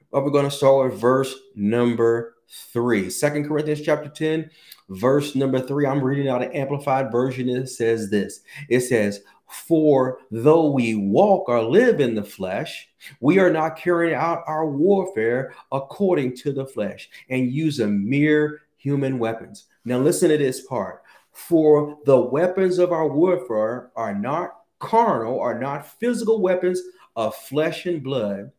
But 0.10 0.24
we're 0.24 0.32
going 0.32 0.50
to 0.50 0.52
start 0.52 0.90
with 0.90 1.02
verse 1.02 1.36
number 1.54 2.36
3. 2.72 3.10
Second 3.10 3.50
Corinthians 3.50 3.82
chapter 3.82 4.08
10, 4.08 4.50
verse 4.88 5.36
number 5.36 5.60
3. 5.60 5.86
I'm 5.86 6.02
reading 6.02 6.30
out 6.30 6.44
an 6.44 6.54
amplified 6.54 7.12
version. 7.12 7.50
It 7.50 7.68
says 7.68 8.10
this. 8.10 8.40
It 8.70 8.80
says, 8.80 9.20
For 9.50 10.20
though 10.30 10.70
we 10.70 10.96
walk 10.96 11.50
or 11.50 11.64
live 11.64 12.00
in 12.00 12.14
the 12.14 12.24
flesh, 12.24 12.88
we 13.20 13.40
are 13.40 13.52
not 13.52 13.78
carrying 13.78 14.14
out 14.14 14.44
our 14.46 14.70
warfare 14.70 15.54
according 15.72 16.36
to 16.38 16.52
the 16.52 16.66
flesh 16.66 17.10
and 17.30 17.52
use 17.52 17.80
a 17.80 17.88
mere 17.88 18.62
human 18.78 19.18
weapons. 19.18 19.66
Now 19.86 19.98
listen 19.98 20.30
to 20.30 20.38
this 20.38 20.66
part. 20.68 21.02
For 21.32 21.98
the 22.06 22.20
weapons 22.20 22.80
of 22.80 22.92
our 22.92 23.08
warfare 23.08 23.92
are 23.96 24.14
not 24.14 24.52
carnal, 24.80 25.40
are 25.40 25.60
not 25.60 26.00
physical 26.00 26.42
weapons 26.42 26.82
of 27.16 27.36
flesh 27.36 27.86
and 27.86 28.04
blood, 28.04 28.52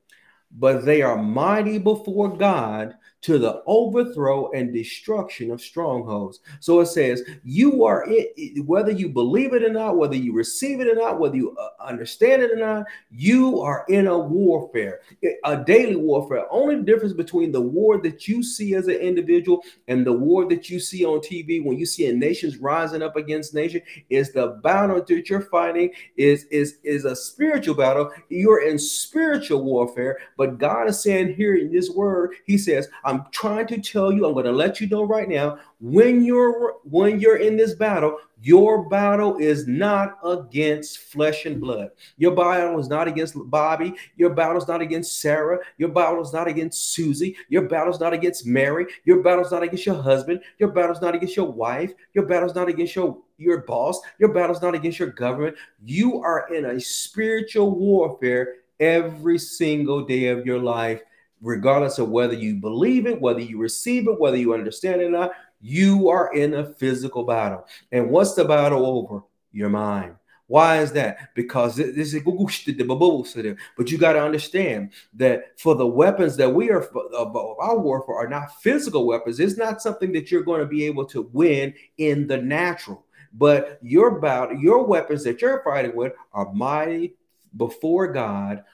but 0.50 0.84
they 0.84 1.02
are 1.02 1.22
mighty 1.22 1.78
before 1.78 2.36
God 2.36 2.94
to 3.22 3.38
the 3.38 3.62
overthrow 3.66 4.50
and 4.52 4.72
destruction 4.72 5.50
of 5.50 5.60
strongholds. 5.60 6.40
So 6.60 6.80
it 6.80 6.86
says, 6.86 7.22
you 7.44 7.84
are 7.84 8.04
it, 8.08 8.64
whether 8.64 8.90
you 8.90 9.08
believe 9.08 9.52
it 9.52 9.62
or 9.62 9.72
not, 9.72 9.96
whether 9.96 10.16
you 10.16 10.32
receive 10.32 10.80
it 10.80 10.88
or 10.88 10.94
not, 10.94 11.20
whether 11.20 11.36
you 11.36 11.56
uh, 11.56 11.68
understand 11.82 12.42
it 12.42 12.50
or 12.50 12.56
not, 12.56 12.86
you 13.10 13.60
are 13.60 13.84
in 13.88 14.06
a 14.06 14.18
warfare, 14.18 15.00
a 15.44 15.56
daily 15.56 15.96
warfare. 15.96 16.46
Only 16.50 16.82
difference 16.82 17.12
between 17.12 17.52
the 17.52 17.60
war 17.60 17.98
that 17.98 18.26
you 18.26 18.42
see 18.42 18.74
as 18.74 18.88
an 18.88 18.94
individual 18.94 19.62
and 19.88 20.06
the 20.06 20.12
war 20.12 20.48
that 20.48 20.70
you 20.70 20.80
see 20.80 21.04
on 21.04 21.18
TV 21.18 21.62
when 21.62 21.78
you 21.78 21.86
see 21.86 22.06
a 22.06 22.12
nation's 22.12 22.56
rising 22.56 23.02
up 23.02 23.16
against 23.16 23.54
nation 23.54 23.82
is 24.08 24.32
the 24.32 24.48
battle 24.62 25.02
that 25.02 25.28
you're 25.28 25.40
fighting 25.40 25.90
is 26.16 26.44
is 26.44 26.78
is 26.84 27.04
a 27.04 27.14
spiritual 27.14 27.74
battle. 27.74 28.10
You're 28.28 28.66
in 28.66 28.78
spiritual 28.78 29.62
warfare, 29.62 30.18
but 30.36 30.58
God 30.58 30.88
is 30.88 31.02
saying 31.02 31.34
here 31.34 31.56
in 31.56 31.70
this 31.72 31.90
word, 31.90 32.34
He 32.46 32.56
says, 32.56 32.88
I'm 33.10 33.24
trying 33.32 33.66
to 33.66 33.80
tell 33.80 34.12
you, 34.12 34.24
I'm 34.24 34.34
going 34.34 34.44
to 34.44 34.52
let 34.52 34.80
you 34.80 34.88
know 34.88 35.02
right 35.02 35.28
now, 35.28 35.58
when 35.80 36.22
you're 36.22 36.76
when 36.84 37.18
you're 37.18 37.38
in 37.38 37.56
this 37.56 37.74
battle, 37.74 38.16
your 38.40 38.88
battle 38.88 39.36
is 39.38 39.66
not 39.66 40.18
against 40.24 40.98
flesh 40.98 41.44
and 41.44 41.60
blood. 41.60 41.90
Your 42.18 42.36
battle 42.36 42.78
is 42.78 42.88
not 42.88 43.08
against 43.08 43.34
Bobby. 43.50 43.94
Your 44.16 44.30
battle 44.30 44.58
is 44.58 44.68
not 44.68 44.80
against 44.80 45.20
Sarah. 45.20 45.58
Your 45.76 45.88
battle 45.88 46.22
is 46.22 46.32
not 46.32 46.46
against 46.46 46.92
Susie. 46.92 47.36
Your 47.48 47.62
battle 47.68 47.92
is 47.92 47.98
not 47.98 48.12
against 48.12 48.46
Mary. 48.46 48.86
Your 49.04 49.24
battle 49.24 49.44
is 49.44 49.50
not 49.50 49.64
against 49.64 49.86
your 49.86 50.00
husband. 50.00 50.40
Your 50.58 50.70
battle 50.70 50.94
is 50.94 51.02
not 51.02 51.16
against 51.16 51.36
your 51.36 51.50
wife. 51.50 51.92
Your 52.14 52.26
battle 52.26 52.48
is 52.48 52.54
not 52.54 52.68
against 52.68 52.94
your 52.94 53.18
your 53.38 53.62
boss. 53.62 54.00
Your 54.20 54.32
battle 54.32 54.54
is 54.54 54.62
not 54.62 54.76
against 54.76 55.00
your 55.00 55.10
government. 55.10 55.56
You 55.84 56.20
are 56.22 56.46
in 56.54 56.64
a 56.66 56.80
spiritual 56.80 57.74
warfare 57.74 58.54
every 58.78 59.38
single 59.38 60.04
day 60.04 60.28
of 60.28 60.46
your 60.46 60.60
life 60.60 61.02
regardless 61.40 61.98
of 61.98 62.10
whether 62.10 62.34
you 62.34 62.56
believe 62.56 63.06
it, 63.06 63.20
whether 63.20 63.40
you 63.40 63.58
receive 63.58 64.08
it, 64.08 64.20
whether 64.20 64.36
you 64.36 64.54
understand 64.54 65.00
it 65.00 65.06
or 65.06 65.10
not, 65.10 65.32
you 65.60 66.08
are 66.08 66.34
in 66.34 66.54
a 66.54 66.66
physical 66.74 67.24
battle. 67.24 67.66
And 67.92 68.10
what's 68.10 68.34
the 68.34 68.44
battle 68.44 68.86
over? 68.86 69.22
Your 69.52 69.68
mind. 69.68 70.16
Why 70.50 70.78
is 70.78 70.90
that? 70.92 71.32
Because 71.36 71.76
this 71.76 72.12
is 72.12 72.22
but 72.24 73.90
you 73.90 73.98
got 73.98 74.14
to 74.14 74.22
understand 74.22 74.90
that 75.14 75.60
for 75.60 75.76
the 75.76 75.86
weapons 75.86 76.36
that 76.38 76.52
we 76.52 76.70
are 76.70 76.82
of 76.82 77.36
our 77.36 77.78
warfare 77.78 78.16
are 78.16 78.28
not 78.28 78.60
physical 78.60 79.06
weapons. 79.06 79.38
It's 79.38 79.56
not 79.56 79.80
something 79.80 80.10
that 80.12 80.32
you're 80.32 80.42
going 80.42 80.58
to 80.60 80.66
be 80.66 80.84
able 80.86 81.04
to 81.06 81.30
win 81.32 81.72
in 81.98 82.26
the 82.26 82.36
natural. 82.36 83.06
But 83.32 83.78
your 83.80 84.18
battle, 84.18 84.56
your 84.56 84.84
weapons 84.84 85.22
that 85.22 85.40
you're 85.40 85.62
fighting 85.62 85.94
with 85.94 86.14
are 86.32 86.52
mighty 86.52 87.14
before 87.56 88.12
God 88.12 88.64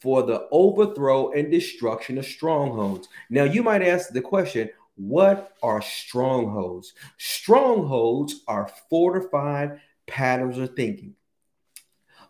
for 0.00 0.22
the 0.22 0.46
overthrow 0.50 1.32
and 1.32 1.50
destruction 1.50 2.18
of 2.18 2.26
strongholds. 2.26 3.08
Now, 3.30 3.44
you 3.44 3.62
might 3.62 3.82
ask 3.82 4.10
the 4.10 4.20
question 4.20 4.70
what 4.96 5.54
are 5.62 5.82
strongholds? 5.82 6.94
Strongholds 7.18 8.42
are 8.48 8.70
fortified 8.88 9.80
patterns 10.06 10.58
of 10.58 10.74
thinking. 10.74 11.14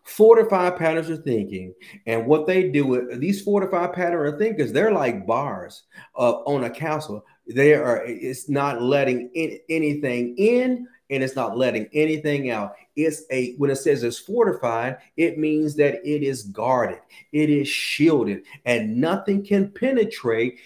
Fortified 0.03 0.77
patterns 0.77 1.09
of 1.09 1.23
thinking, 1.23 1.73
and 2.05 2.25
what 2.25 2.47
they 2.47 2.69
do, 2.69 2.85
with 2.85 3.19
these 3.19 3.41
fortified 3.41 3.91
pattern 3.91 4.25
of 4.25 4.39
thinkers, 4.39 4.71
they're 4.71 4.91
like 4.91 5.27
bars 5.27 5.83
uh, 6.17 6.31
on 6.45 6.63
a 6.63 6.69
castle. 6.69 7.25
They 7.45 7.73
are, 7.73 8.03
it's 8.05 8.47
not 8.47 8.81
letting 8.81 9.29
in, 9.33 9.59
anything 9.69 10.35
in 10.37 10.87
and 11.09 11.23
it's 11.23 11.35
not 11.35 11.57
letting 11.57 11.87
anything 11.93 12.49
out. 12.49 12.75
It's 12.95 13.23
a 13.31 13.53
when 13.55 13.69
it 13.69 13.77
says 13.77 14.03
it's 14.03 14.19
fortified, 14.19 14.97
it 15.15 15.37
means 15.37 15.75
that 15.75 15.95
it 16.03 16.23
is 16.23 16.43
guarded, 16.43 16.99
it 17.31 17.49
is 17.49 17.67
shielded, 17.67 18.43
and 18.65 18.97
nothing 18.97 19.45
can 19.45 19.71
penetrate 19.71 20.59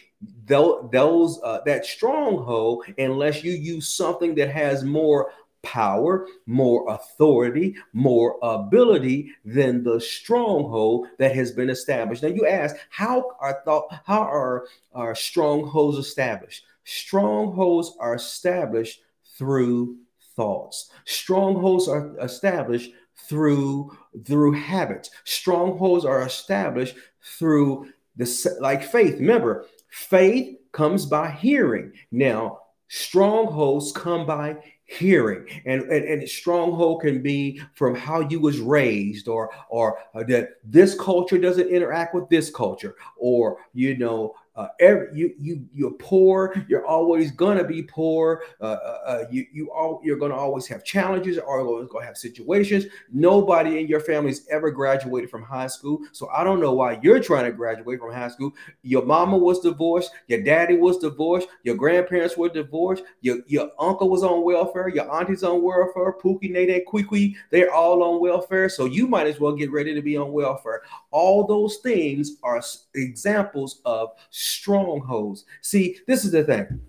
those 0.45 1.39
uh, 1.43 1.61
that 1.65 1.85
stronghold 1.85 2.85
unless 2.97 3.43
you 3.43 3.53
use 3.53 3.87
something 3.87 4.35
that 4.35 4.51
has 4.51 4.83
more 4.83 5.31
power, 5.63 6.27
more 6.45 6.89
authority, 6.89 7.75
more 7.93 8.37
ability 8.41 9.31
than 9.45 9.83
the 9.83 9.99
stronghold 9.99 11.07
that 11.19 11.35
has 11.35 11.51
been 11.51 11.69
established. 11.69 12.23
Now 12.23 12.29
you 12.29 12.47
ask, 12.47 12.75
how 12.89 13.35
are 13.39 13.61
thought 13.65 13.85
how 14.05 14.21
are 14.21 14.65
our 14.93 15.15
strongholds 15.15 15.97
established? 15.97 16.65
Strongholds 16.83 17.95
are 17.99 18.15
established 18.15 19.01
through 19.37 19.97
thoughts. 20.41 20.89
Strongholds 21.05 21.87
are 21.87 22.17
established 22.19 22.91
through 23.27 23.95
through 24.25 24.53
habits. 24.53 25.11
Strongholds 25.23 26.03
are 26.03 26.25
established 26.25 26.95
through 27.37 27.87
the 28.17 28.57
like 28.59 28.83
faith. 28.83 29.19
Remember, 29.19 29.65
faith 29.89 30.57
comes 30.71 31.05
by 31.05 31.29
hearing. 31.29 31.91
Now, 32.11 32.61
strongholds 32.87 33.91
come 33.91 34.25
by 34.25 34.57
hearing 34.83 35.45
and, 35.65 35.83
and, 35.83 36.03
and 36.03 36.27
stronghold 36.27 37.01
can 37.01 37.21
be 37.21 37.61
from 37.75 37.95
how 37.95 38.19
you 38.19 38.41
was 38.41 38.59
raised 38.59 39.29
or 39.29 39.49
or 39.69 39.99
uh, 40.13 40.23
that 40.27 40.49
this 40.65 40.99
culture 40.99 41.37
doesn't 41.37 41.69
interact 41.69 42.13
with 42.13 42.27
this 42.27 42.49
culture 42.49 42.95
or 43.15 43.57
you 43.73 43.97
know 43.97 44.33
uh, 44.61 44.67
every, 44.79 45.07
you 45.17 45.33
you 45.39 45.65
you're 45.73 45.91
poor. 45.91 46.53
You're 46.67 46.85
always 46.85 47.31
gonna 47.31 47.63
be 47.63 47.81
poor. 47.81 48.43
Uh, 48.59 48.63
uh, 48.63 48.97
uh 49.05 49.23
you 49.31 49.45
you 49.51 49.71
all 49.71 49.99
you're 50.03 50.17
gonna 50.17 50.35
always 50.35 50.67
have 50.67 50.83
challenges, 50.83 51.39
or 51.39 51.61
always 51.61 51.87
gonna 51.89 52.05
have 52.05 52.17
situations. 52.17 52.85
Nobody 53.11 53.79
in 53.79 53.87
your 53.87 53.99
family's 53.99 54.47
ever 54.49 54.69
graduated 54.69 55.31
from 55.31 55.41
high 55.41 55.67
school, 55.67 55.99
so 56.11 56.29
I 56.29 56.43
don't 56.43 56.59
know 56.59 56.73
why 56.73 56.99
you're 57.01 57.19
trying 57.19 57.45
to 57.45 57.51
graduate 57.51 57.99
from 57.99 58.13
high 58.13 58.27
school. 58.27 58.51
Your 58.83 59.03
mama 59.03 59.37
was 59.37 59.61
divorced. 59.61 60.11
Your 60.27 60.43
daddy 60.43 60.77
was 60.77 60.99
divorced. 60.99 61.47
Your 61.63 61.75
grandparents 61.75 62.37
were 62.37 62.49
divorced. 62.49 63.03
Your 63.21 63.39
your 63.47 63.71
uncle 63.79 64.09
was 64.09 64.21
on 64.21 64.43
welfare. 64.43 64.89
Your 64.89 65.09
auntie's 65.11 65.43
on 65.43 65.63
welfare. 65.63 66.13
Pookie, 66.23 66.51
Nate, 66.51 66.69
and 66.69 66.85
Queequee, 66.85 67.35
they're 67.49 67.73
all 67.73 68.03
on 68.03 68.21
welfare. 68.21 68.69
So 68.69 68.85
you 68.85 69.07
might 69.07 69.25
as 69.25 69.39
well 69.39 69.53
get 69.53 69.71
ready 69.71 69.95
to 69.95 70.01
be 70.03 70.17
on 70.17 70.31
welfare. 70.31 70.83
All 71.09 71.47
those 71.47 71.77
things 71.77 72.37
are 72.43 72.61
examples 72.93 73.81
of 73.85 74.11
strongholds. 74.51 75.45
See, 75.61 75.97
this 76.07 76.25
is 76.25 76.31
the 76.31 76.43
thing 76.43 76.81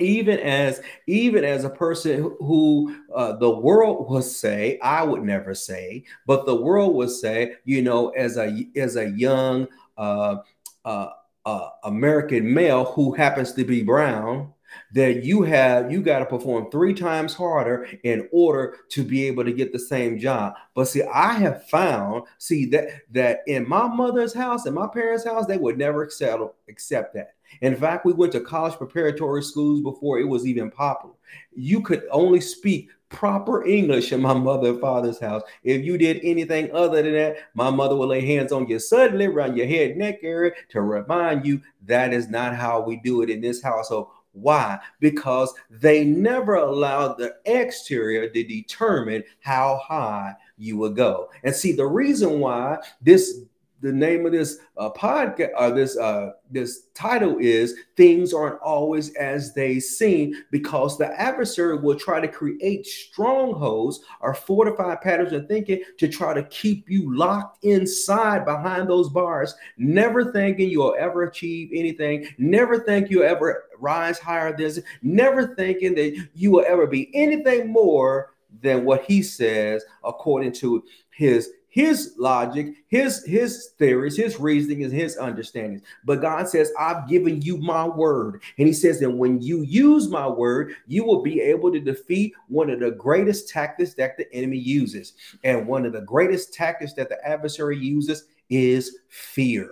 even 0.00 0.38
as 0.38 0.80
even 1.06 1.44
as 1.44 1.64
a 1.64 1.70
person 1.70 2.34
who 2.38 2.94
uh, 3.14 3.36
the 3.36 3.50
world 3.50 4.08
would 4.08 4.24
say 4.24 4.78
i 4.82 5.02
would 5.02 5.22
never 5.22 5.54
say 5.54 6.04
but 6.26 6.46
the 6.46 6.54
world 6.54 6.94
would 6.94 7.10
say 7.10 7.54
you 7.64 7.82
know 7.82 8.10
as 8.10 8.36
a 8.36 8.66
as 8.76 8.96
a 8.96 9.10
young 9.10 9.66
uh, 9.96 10.36
uh, 10.84 11.10
uh 11.44 11.68
american 11.84 12.52
male 12.52 12.84
who 12.84 13.12
happens 13.12 13.52
to 13.52 13.64
be 13.64 13.82
brown 13.82 14.52
that 14.92 15.24
you 15.24 15.42
have 15.42 15.90
you 15.90 16.00
got 16.02 16.18
to 16.20 16.26
perform 16.26 16.70
three 16.70 16.94
times 16.94 17.34
harder 17.34 17.88
in 18.04 18.28
order 18.32 18.76
to 18.88 19.02
be 19.02 19.26
able 19.26 19.44
to 19.44 19.52
get 19.52 19.72
the 19.72 19.78
same 19.78 20.18
job 20.18 20.54
but 20.74 20.86
see 20.86 21.02
i 21.14 21.32
have 21.32 21.66
found 21.68 22.22
see 22.38 22.64
that 22.64 22.88
that 23.10 23.40
in 23.46 23.68
my 23.68 23.86
mother's 23.86 24.34
house 24.34 24.66
in 24.66 24.74
my 24.74 24.86
parents 24.86 25.24
house 25.24 25.46
they 25.46 25.58
would 25.58 25.78
never 25.78 26.02
accept 26.02 26.42
accept 26.68 27.14
that 27.14 27.34
in 27.62 27.74
fact 27.74 28.04
we 28.04 28.12
went 28.12 28.32
to 28.32 28.40
college 28.40 28.74
preparatory 28.74 29.42
schools 29.42 29.80
before 29.80 30.18
it 30.18 30.28
was 30.28 30.46
even 30.46 30.70
popular 30.70 31.14
you 31.54 31.80
could 31.80 32.04
only 32.10 32.40
speak 32.40 32.90
proper 33.08 33.64
English 33.64 34.12
in 34.12 34.20
my 34.20 34.34
mother 34.34 34.70
and 34.70 34.80
father's 34.80 35.18
house. 35.18 35.42
If 35.62 35.84
you 35.84 35.96
did 35.98 36.20
anything 36.22 36.70
other 36.72 37.02
than 37.02 37.14
that, 37.14 37.36
my 37.54 37.70
mother 37.70 37.96
would 37.96 38.08
lay 38.08 38.24
hands 38.24 38.52
on 38.52 38.68
you 38.68 38.78
suddenly 38.78 39.26
around 39.26 39.56
your 39.56 39.66
head 39.66 39.96
neck 39.96 40.18
area 40.22 40.52
to 40.70 40.82
remind 40.82 41.46
you 41.46 41.62
that 41.86 42.12
is 42.12 42.28
not 42.28 42.54
how 42.54 42.80
we 42.80 42.96
do 42.96 43.22
it 43.22 43.30
in 43.30 43.40
this 43.40 43.62
household. 43.62 44.08
Why? 44.40 44.78
Because 45.00 45.52
they 45.70 46.04
never 46.04 46.54
allowed 46.54 47.18
the 47.18 47.36
exterior 47.44 48.28
to 48.28 48.44
determine 48.44 49.24
how 49.40 49.80
high 49.84 50.34
you 50.56 50.76
will 50.76 50.90
go. 50.90 51.30
And 51.44 51.54
see, 51.54 51.72
the 51.72 51.86
reason 51.86 52.40
why 52.40 52.78
this 53.00 53.40
the 53.80 53.92
name 53.92 54.26
of 54.26 54.32
this 54.32 54.58
uh, 54.76 54.90
podcast, 54.90 55.50
uh, 55.56 55.70
this 55.70 55.96
uh, 55.96 56.32
this 56.50 56.86
title 56.94 57.36
is 57.38 57.74
"Things 57.96 58.32
Aren't 58.32 58.60
Always 58.60 59.14
as 59.14 59.54
They 59.54 59.78
Seem," 59.78 60.34
because 60.50 60.98
the 60.98 61.08
adversary 61.20 61.78
will 61.78 61.98
try 61.98 62.20
to 62.20 62.28
create 62.28 62.86
strongholds 62.86 64.00
or 64.20 64.34
fortified 64.34 65.00
patterns 65.00 65.32
of 65.32 65.46
thinking 65.46 65.82
to 65.98 66.08
try 66.08 66.34
to 66.34 66.42
keep 66.44 66.88
you 66.90 67.14
locked 67.16 67.64
inside 67.64 68.44
behind 68.44 68.88
those 68.88 69.08
bars, 69.08 69.54
never 69.76 70.32
thinking 70.32 70.70
you'll 70.70 70.96
ever 70.98 71.24
achieve 71.24 71.70
anything, 71.72 72.26
never 72.38 72.80
think 72.80 73.10
you'll 73.10 73.22
ever 73.22 73.64
rise 73.78 74.18
higher 74.18 74.50
than 74.50 74.58
this, 74.58 74.80
never 75.02 75.54
thinking 75.54 75.94
that 75.94 76.28
you 76.34 76.50
will 76.50 76.64
ever 76.66 76.86
be 76.86 77.10
anything 77.14 77.70
more 77.70 78.34
than 78.62 78.84
what 78.84 79.04
he 79.04 79.22
says 79.22 79.84
according 80.02 80.52
to 80.52 80.82
his 81.10 81.50
his 81.68 82.14
logic, 82.18 82.74
his 82.88 83.24
his 83.24 83.70
theories, 83.78 84.16
his 84.16 84.40
reasoning, 84.40 84.84
and 84.84 84.92
his 84.92 85.16
understandings. 85.18 85.82
But 86.04 86.20
God 86.20 86.48
says, 86.48 86.72
I've 86.78 87.08
given 87.08 87.42
you 87.42 87.58
my 87.58 87.86
word. 87.86 88.42
And 88.58 88.66
he 88.66 88.72
says 88.72 89.00
that 89.00 89.10
when 89.10 89.40
you 89.42 89.62
use 89.62 90.08
my 90.08 90.26
word, 90.26 90.74
you 90.86 91.04
will 91.04 91.22
be 91.22 91.40
able 91.40 91.70
to 91.72 91.80
defeat 91.80 92.32
one 92.48 92.70
of 92.70 92.80
the 92.80 92.92
greatest 92.92 93.48
tactics 93.48 93.94
that 93.94 94.16
the 94.16 94.32
enemy 94.32 94.58
uses. 94.58 95.14
And 95.44 95.66
one 95.66 95.84
of 95.84 95.92
the 95.92 96.00
greatest 96.00 96.54
tactics 96.54 96.94
that 96.94 97.08
the 97.08 97.22
adversary 97.26 97.78
uses 97.78 98.24
is 98.48 98.98
fear 99.08 99.70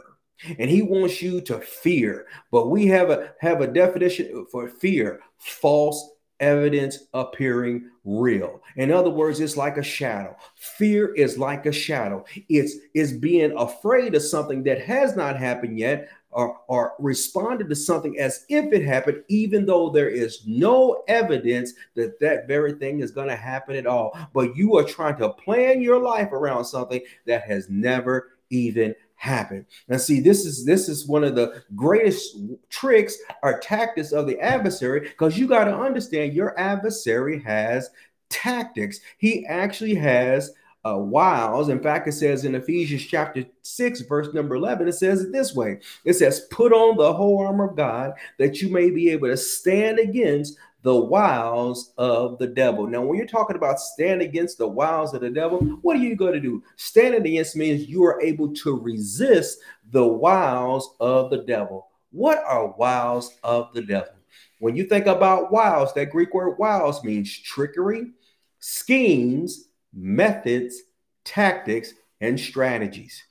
and 0.58 0.68
he 0.68 0.82
wants 0.82 1.22
you 1.22 1.40
to 1.40 1.58
fear 1.60 2.26
but 2.50 2.68
we 2.68 2.86
have 2.86 3.08
a 3.08 3.32
have 3.40 3.62
a 3.62 3.66
definition 3.66 4.46
for 4.50 4.68
fear 4.68 5.20
false 5.38 6.10
evidence 6.40 6.98
appearing 7.14 7.90
real. 8.04 8.62
In 8.76 8.92
other 8.92 9.10
words, 9.10 9.40
it's 9.40 9.56
like 9.56 9.76
a 9.76 9.82
shadow. 9.82 10.36
Fear 10.54 11.14
is 11.14 11.38
like 11.38 11.66
a 11.66 11.72
shadow. 11.72 12.24
It's 12.48 12.76
is 12.94 13.12
being 13.12 13.56
afraid 13.56 14.14
of 14.14 14.22
something 14.22 14.62
that 14.64 14.82
has 14.82 15.16
not 15.16 15.36
happened 15.38 15.78
yet 15.78 16.08
or, 16.30 16.58
or 16.68 16.92
responded 16.98 17.68
to 17.70 17.74
something 17.74 18.18
as 18.18 18.44
if 18.50 18.72
it 18.72 18.84
happened, 18.84 19.22
even 19.28 19.64
though 19.64 19.88
there 19.88 20.10
is 20.10 20.42
no 20.46 21.02
evidence 21.08 21.72
that 21.94 22.20
that 22.20 22.46
very 22.46 22.74
thing 22.74 23.00
is 23.00 23.10
going 23.10 23.28
to 23.28 23.36
happen 23.36 23.74
at 23.74 23.86
all. 23.86 24.16
But 24.34 24.54
you 24.54 24.76
are 24.76 24.84
trying 24.84 25.16
to 25.16 25.30
plan 25.30 25.80
your 25.80 25.98
life 25.98 26.32
around 26.32 26.66
something 26.66 27.00
that 27.26 27.42
has 27.44 27.70
never 27.70 28.32
even 28.50 28.94
happen. 29.16 29.66
Now, 29.88 29.96
see, 29.96 30.20
this 30.20 30.46
is 30.46 30.64
this 30.64 30.88
is 30.88 31.08
one 31.08 31.24
of 31.24 31.34
the 31.34 31.62
greatest 31.74 32.38
tricks 32.68 33.16
or 33.42 33.58
tactics 33.58 34.12
of 34.12 34.26
the 34.26 34.38
adversary 34.40 35.00
because 35.00 35.38
you 35.38 35.48
got 35.48 35.64
to 35.64 35.76
understand 35.76 36.34
your 36.34 36.58
adversary 36.58 37.42
has 37.42 37.90
tactics. 38.28 39.00
He 39.18 39.44
actually 39.46 39.94
has 39.94 40.52
uh, 40.86 40.96
wiles. 40.96 41.68
In 41.68 41.82
fact, 41.82 42.06
it 42.06 42.12
says 42.12 42.44
in 42.44 42.54
Ephesians 42.54 43.04
chapter 43.04 43.44
6, 43.62 44.02
verse 44.02 44.32
number 44.32 44.54
11, 44.54 44.86
it 44.86 44.92
says 44.92 45.22
it 45.22 45.32
this 45.32 45.54
way 45.54 45.80
it 46.04 46.14
says, 46.14 46.46
Put 46.50 46.72
on 46.72 46.96
the 46.96 47.12
whole 47.12 47.44
armor 47.44 47.68
of 47.68 47.76
God 47.76 48.12
that 48.38 48.60
you 48.60 48.70
may 48.70 48.90
be 48.90 49.10
able 49.10 49.28
to 49.28 49.36
stand 49.36 49.98
against 49.98 50.56
the 50.86 50.94
wiles 50.94 51.92
of 51.98 52.38
the 52.38 52.46
devil. 52.46 52.86
Now, 52.86 53.02
when 53.02 53.18
you're 53.18 53.26
talking 53.26 53.56
about 53.56 53.80
stand 53.80 54.22
against 54.22 54.56
the 54.56 54.68
wiles 54.68 55.14
of 55.14 55.20
the 55.20 55.30
devil, 55.30 55.58
what 55.82 55.96
are 55.96 56.00
you 56.00 56.14
going 56.14 56.34
to 56.34 56.40
do? 56.40 56.62
Standing 56.76 57.26
against 57.26 57.56
means 57.56 57.88
you 57.88 58.04
are 58.04 58.20
able 58.20 58.54
to 58.54 58.78
resist 58.78 59.58
the 59.90 60.06
wiles 60.06 60.94
of 61.00 61.30
the 61.30 61.38
devil. 61.38 61.88
What 62.12 62.38
are 62.46 62.68
wiles 62.68 63.36
of 63.42 63.74
the 63.74 63.82
devil? 63.82 64.12
When 64.60 64.76
you 64.76 64.84
think 64.84 65.06
about 65.06 65.50
wiles, 65.50 65.92
that 65.94 66.12
Greek 66.12 66.32
word 66.32 66.56
wiles 66.56 67.02
means 67.02 67.36
trickery, 67.36 68.12
schemes, 68.60 69.66
methods, 69.92 70.80
tactics, 71.24 71.94
and 72.20 72.38
strategies. 72.38 73.24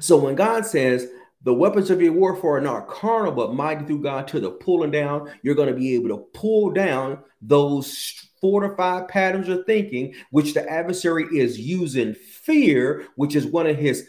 So 0.00 0.16
when 0.16 0.34
God 0.34 0.64
says, 0.64 1.08
the 1.44 1.54
weapons 1.54 1.90
of 1.90 2.00
your 2.00 2.12
warfare 2.12 2.56
are 2.56 2.60
not 2.60 2.88
carnal, 2.88 3.32
but 3.32 3.54
mighty 3.54 3.84
through 3.84 4.02
God 4.02 4.26
to 4.28 4.40
the 4.40 4.50
pulling 4.50 4.90
down. 4.90 5.30
You're 5.42 5.54
going 5.54 5.68
to 5.68 5.78
be 5.78 5.94
able 5.94 6.08
to 6.08 6.24
pull 6.32 6.70
down 6.70 7.18
those 7.42 8.28
fortified 8.40 9.08
patterns 9.08 9.48
of 9.48 9.64
thinking, 9.66 10.14
which 10.30 10.54
the 10.54 10.68
adversary 10.68 11.24
is 11.36 11.60
using 11.60 12.14
fear, 12.14 13.06
which 13.16 13.36
is 13.36 13.46
one 13.46 13.66
of 13.66 13.76
his 13.76 14.08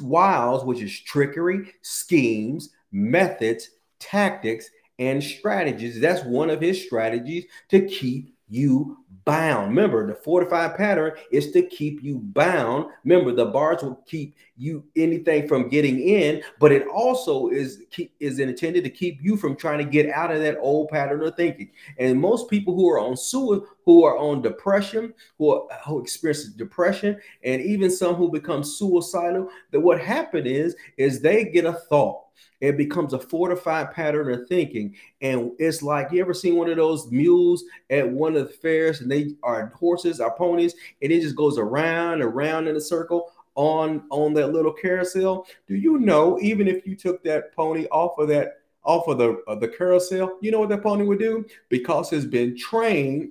wiles, 0.00 0.64
which 0.64 0.82
is 0.82 1.00
trickery, 1.00 1.72
schemes, 1.82 2.70
methods, 2.92 3.70
tactics, 3.98 4.68
and 4.98 5.22
strategies. 5.22 6.00
That's 6.00 6.24
one 6.24 6.50
of 6.50 6.60
his 6.60 6.84
strategies 6.84 7.46
to 7.70 7.86
keep 7.86 8.35
you 8.48 8.98
bound. 9.24 9.68
Remember, 9.68 10.06
the 10.06 10.14
fortified 10.14 10.76
pattern 10.76 11.12
is 11.32 11.50
to 11.50 11.62
keep 11.62 12.02
you 12.02 12.18
bound. 12.18 12.86
Remember, 13.04 13.32
the 13.32 13.46
bars 13.46 13.82
will 13.82 14.00
keep 14.06 14.36
you 14.56 14.84
anything 14.94 15.48
from 15.48 15.68
getting 15.68 16.00
in, 16.00 16.42
but 16.60 16.72
it 16.72 16.86
also 16.86 17.48
is 17.48 17.82
is 18.20 18.38
intended 18.38 18.84
to 18.84 18.90
keep 18.90 19.18
you 19.20 19.36
from 19.36 19.56
trying 19.56 19.78
to 19.78 19.84
get 19.84 20.08
out 20.10 20.30
of 20.30 20.40
that 20.40 20.58
old 20.60 20.88
pattern 20.88 21.22
of 21.22 21.34
thinking. 21.34 21.70
And 21.98 22.20
most 22.20 22.48
people 22.48 22.74
who 22.74 22.88
are 22.88 23.00
on 23.00 23.16
suicide, 23.16 23.66
who 23.84 24.04
are 24.04 24.16
on 24.16 24.42
depression, 24.42 25.12
who, 25.38 25.50
are, 25.50 25.68
who 25.86 26.00
experience 26.00 26.44
depression, 26.44 27.20
and 27.42 27.60
even 27.60 27.90
some 27.90 28.14
who 28.14 28.30
become 28.30 28.62
suicidal, 28.62 29.48
that 29.72 29.80
what 29.80 30.00
happened 30.00 30.46
is 30.46 30.76
is 30.96 31.20
they 31.20 31.44
get 31.44 31.64
a 31.64 31.72
thought 31.72 32.25
it 32.60 32.76
becomes 32.76 33.12
a 33.12 33.18
fortified 33.18 33.92
pattern 33.92 34.32
of 34.32 34.48
thinking. 34.48 34.94
And 35.20 35.52
it's 35.58 35.82
like 35.82 36.12
you 36.12 36.20
ever 36.20 36.34
seen 36.34 36.56
one 36.56 36.70
of 36.70 36.76
those 36.76 37.10
mules 37.10 37.64
at 37.90 38.08
one 38.08 38.36
of 38.36 38.48
the 38.48 38.54
fairs 38.54 39.00
and 39.00 39.10
they 39.10 39.34
are 39.42 39.72
horses 39.76 40.20
or 40.20 40.34
ponies 40.36 40.74
and 41.02 41.12
it 41.12 41.20
just 41.20 41.36
goes 41.36 41.58
around 41.58 42.22
around 42.22 42.68
in 42.68 42.76
a 42.76 42.80
circle 42.80 43.32
on 43.54 44.04
on 44.10 44.34
that 44.34 44.52
little 44.52 44.72
carousel. 44.72 45.46
Do 45.66 45.74
you 45.74 45.98
know 45.98 46.38
even 46.40 46.68
if 46.68 46.86
you 46.86 46.94
took 46.94 47.22
that 47.24 47.54
pony 47.54 47.86
off 47.86 48.18
of 48.18 48.28
that 48.28 48.58
off 48.84 49.08
of 49.08 49.18
the 49.18 49.42
of 49.46 49.60
the 49.60 49.68
carousel, 49.68 50.38
you 50.40 50.50
know 50.50 50.60
what 50.60 50.68
that 50.68 50.82
pony 50.82 51.04
would 51.04 51.18
do? 51.18 51.44
Because 51.68 52.12
it's 52.12 52.24
been 52.24 52.56
trained 52.56 53.30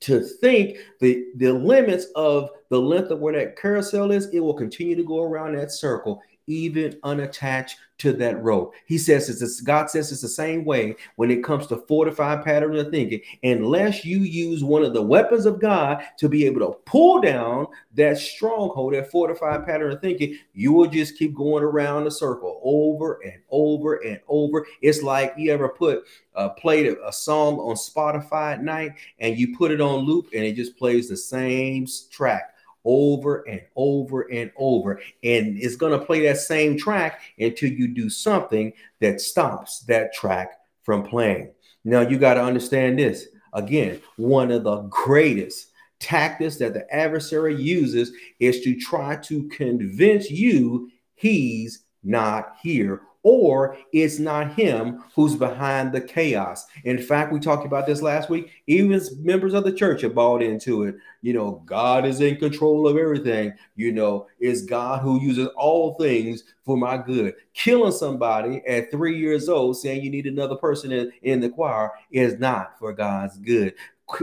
to 0.00 0.20
think 0.20 0.78
the 1.00 1.26
the 1.36 1.52
limits 1.52 2.06
of 2.14 2.50
the 2.70 2.80
length 2.80 3.10
of 3.10 3.18
where 3.18 3.32
that 3.32 3.56
carousel 3.56 4.12
is, 4.12 4.26
it 4.26 4.40
will 4.40 4.54
continue 4.54 4.94
to 4.94 5.04
go 5.04 5.22
around 5.22 5.56
that 5.56 5.72
circle 5.72 6.22
even 6.48 6.98
unattached 7.04 7.76
to 7.98 8.12
that 8.12 8.40
rope. 8.42 8.74
He 8.86 8.96
says 8.96 9.28
it's 9.28 9.60
God 9.60 9.90
says 9.90 10.12
it's 10.12 10.22
the 10.22 10.28
same 10.28 10.64
way 10.64 10.94
when 11.16 11.30
it 11.30 11.42
comes 11.42 11.66
to 11.66 11.76
fortified 11.88 12.44
patterns 12.44 12.78
of 12.78 12.90
thinking. 12.90 13.20
Unless 13.42 14.04
you 14.04 14.18
use 14.20 14.62
one 14.62 14.84
of 14.84 14.94
the 14.94 15.02
weapons 15.02 15.46
of 15.46 15.60
God 15.60 16.02
to 16.18 16.28
be 16.28 16.46
able 16.46 16.60
to 16.60 16.78
pull 16.86 17.20
down 17.20 17.66
that 17.94 18.18
stronghold, 18.18 18.94
that 18.94 19.10
fortified 19.10 19.66
pattern 19.66 19.92
of 19.92 20.00
thinking, 20.00 20.38
you 20.54 20.72
will 20.72 20.86
just 20.86 21.18
keep 21.18 21.34
going 21.34 21.64
around 21.64 22.04
the 22.04 22.10
circle 22.10 22.60
over 22.62 23.20
and 23.24 23.40
over 23.50 23.96
and 23.96 24.20
over. 24.28 24.66
It's 24.80 25.02
like 25.02 25.34
you 25.36 25.52
ever 25.52 25.68
put 25.68 26.04
uh, 26.36 26.50
played 26.50 26.86
a, 26.86 27.08
a 27.08 27.12
song 27.12 27.58
on 27.58 27.74
Spotify 27.74 28.54
at 28.54 28.62
night 28.62 28.92
and 29.18 29.36
you 29.36 29.56
put 29.56 29.72
it 29.72 29.80
on 29.80 30.04
loop 30.04 30.28
and 30.32 30.44
it 30.44 30.54
just 30.54 30.76
plays 30.76 31.08
the 31.08 31.16
same 31.16 31.86
track 32.10 32.54
over 32.88 33.46
and 33.46 33.60
over 33.76 34.22
and 34.32 34.50
over. 34.56 34.94
And 35.22 35.58
it's 35.58 35.76
going 35.76 35.98
to 35.98 36.04
play 36.04 36.22
that 36.22 36.38
same 36.38 36.78
track 36.78 37.20
until 37.38 37.70
you 37.70 37.88
do 37.88 38.08
something 38.08 38.72
that 39.00 39.20
stops 39.20 39.80
that 39.80 40.14
track 40.14 40.58
from 40.82 41.02
playing. 41.02 41.52
Now, 41.84 42.00
you 42.00 42.18
got 42.18 42.34
to 42.34 42.42
understand 42.42 42.98
this. 42.98 43.26
Again, 43.52 44.00
one 44.16 44.50
of 44.50 44.64
the 44.64 44.78
greatest 44.84 45.68
tactics 46.00 46.56
that 46.56 46.72
the 46.72 46.92
adversary 46.94 47.54
uses 47.60 48.12
is 48.40 48.62
to 48.62 48.74
try 48.74 49.16
to 49.16 49.46
convince 49.48 50.30
you 50.30 50.90
he's 51.14 51.84
not 52.02 52.54
here 52.62 53.02
or 53.28 53.76
it's 53.92 54.18
not 54.18 54.54
him 54.54 55.04
who's 55.14 55.36
behind 55.36 55.92
the 55.92 56.00
chaos. 56.00 56.66
In 56.84 56.98
fact, 56.98 57.30
we 57.30 57.38
talked 57.38 57.66
about 57.66 57.86
this 57.86 58.00
last 58.00 58.30
week. 58.30 58.50
Even 58.66 58.98
members 59.20 59.52
of 59.52 59.64
the 59.64 59.72
church 59.72 60.00
have 60.00 60.14
bought 60.14 60.42
into 60.42 60.84
it. 60.84 60.96
You 61.20 61.34
know, 61.34 61.62
God 61.66 62.06
is 62.06 62.22
in 62.22 62.36
control 62.36 62.88
of 62.88 62.96
everything. 62.96 63.52
You 63.76 63.92
know, 63.92 64.28
it's 64.40 64.62
God 64.62 65.02
who 65.02 65.20
uses 65.20 65.48
all 65.56 65.94
things 65.94 66.44
for 66.64 66.78
my 66.78 66.96
good. 66.96 67.34
Killing 67.52 67.92
somebody 67.92 68.62
at 68.66 68.90
three 68.90 69.18
years 69.18 69.50
old, 69.50 69.76
saying 69.76 70.02
you 70.02 70.10
need 70.10 70.26
another 70.26 70.56
person 70.56 70.90
in, 70.90 71.12
in 71.20 71.40
the 71.40 71.50
choir, 71.50 71.90
is 72.10 72.38
not 72.38 72.78
for 72.78 72.94
God's 72.94 73.36
good. 73.36 73.74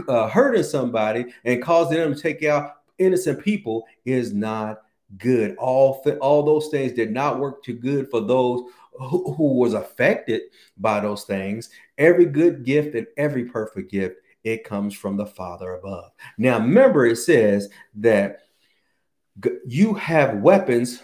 Uh, 0.08 0.28
hurting 0.28 0.64
somebody 0.64 1.26
and 1.44 1.62
causing 1.62 1.98
them 1.98 2.12
to 2.12 2.20
take 2.20 2.42
out 2.42 2.78
innocent 2.98 3.40
people 3.40 3.86
is 4.04 4.32
not 4.34 4.82
good. 5.18 5.56
All 5.56 6.02
th- 6.02 6.18
all 6.18 6.42
those 6.42 6.68
things 6.68 6.92
did 6.92 7.12
not 7.12 7.38
work 7.38 7.62
too 7.62 7.74
good 7.74 8.10
for 8.10 8.20
those 8.20 8.62
who, 8.98 9.54
was 9.58 9.74
affected 9.74 10.42
by 10.76 11.00
those 11.00 11.24
things. 11.24 11.70
Every 11.98 12.26
good 12.26 12.64
gift 12.64 12.94
and 12.94 13.06
every 13.16 13.44
perfect 13.44 13.90
gift, 13.90 14.16
it 14.44 14.64
comes 14.64 14.94
from 14.94 15.16
the 15.16 15.26
Father 15.26 15.74
above. 15.74 16.12
Now, 16.38 16.58
remember, 16.58 17.06
it 17.06 17.16
says 17.16 17.68
that 17.96 18.40
you 19.66 19.94
have 19.94 20.38
weapons, 20.38 21.02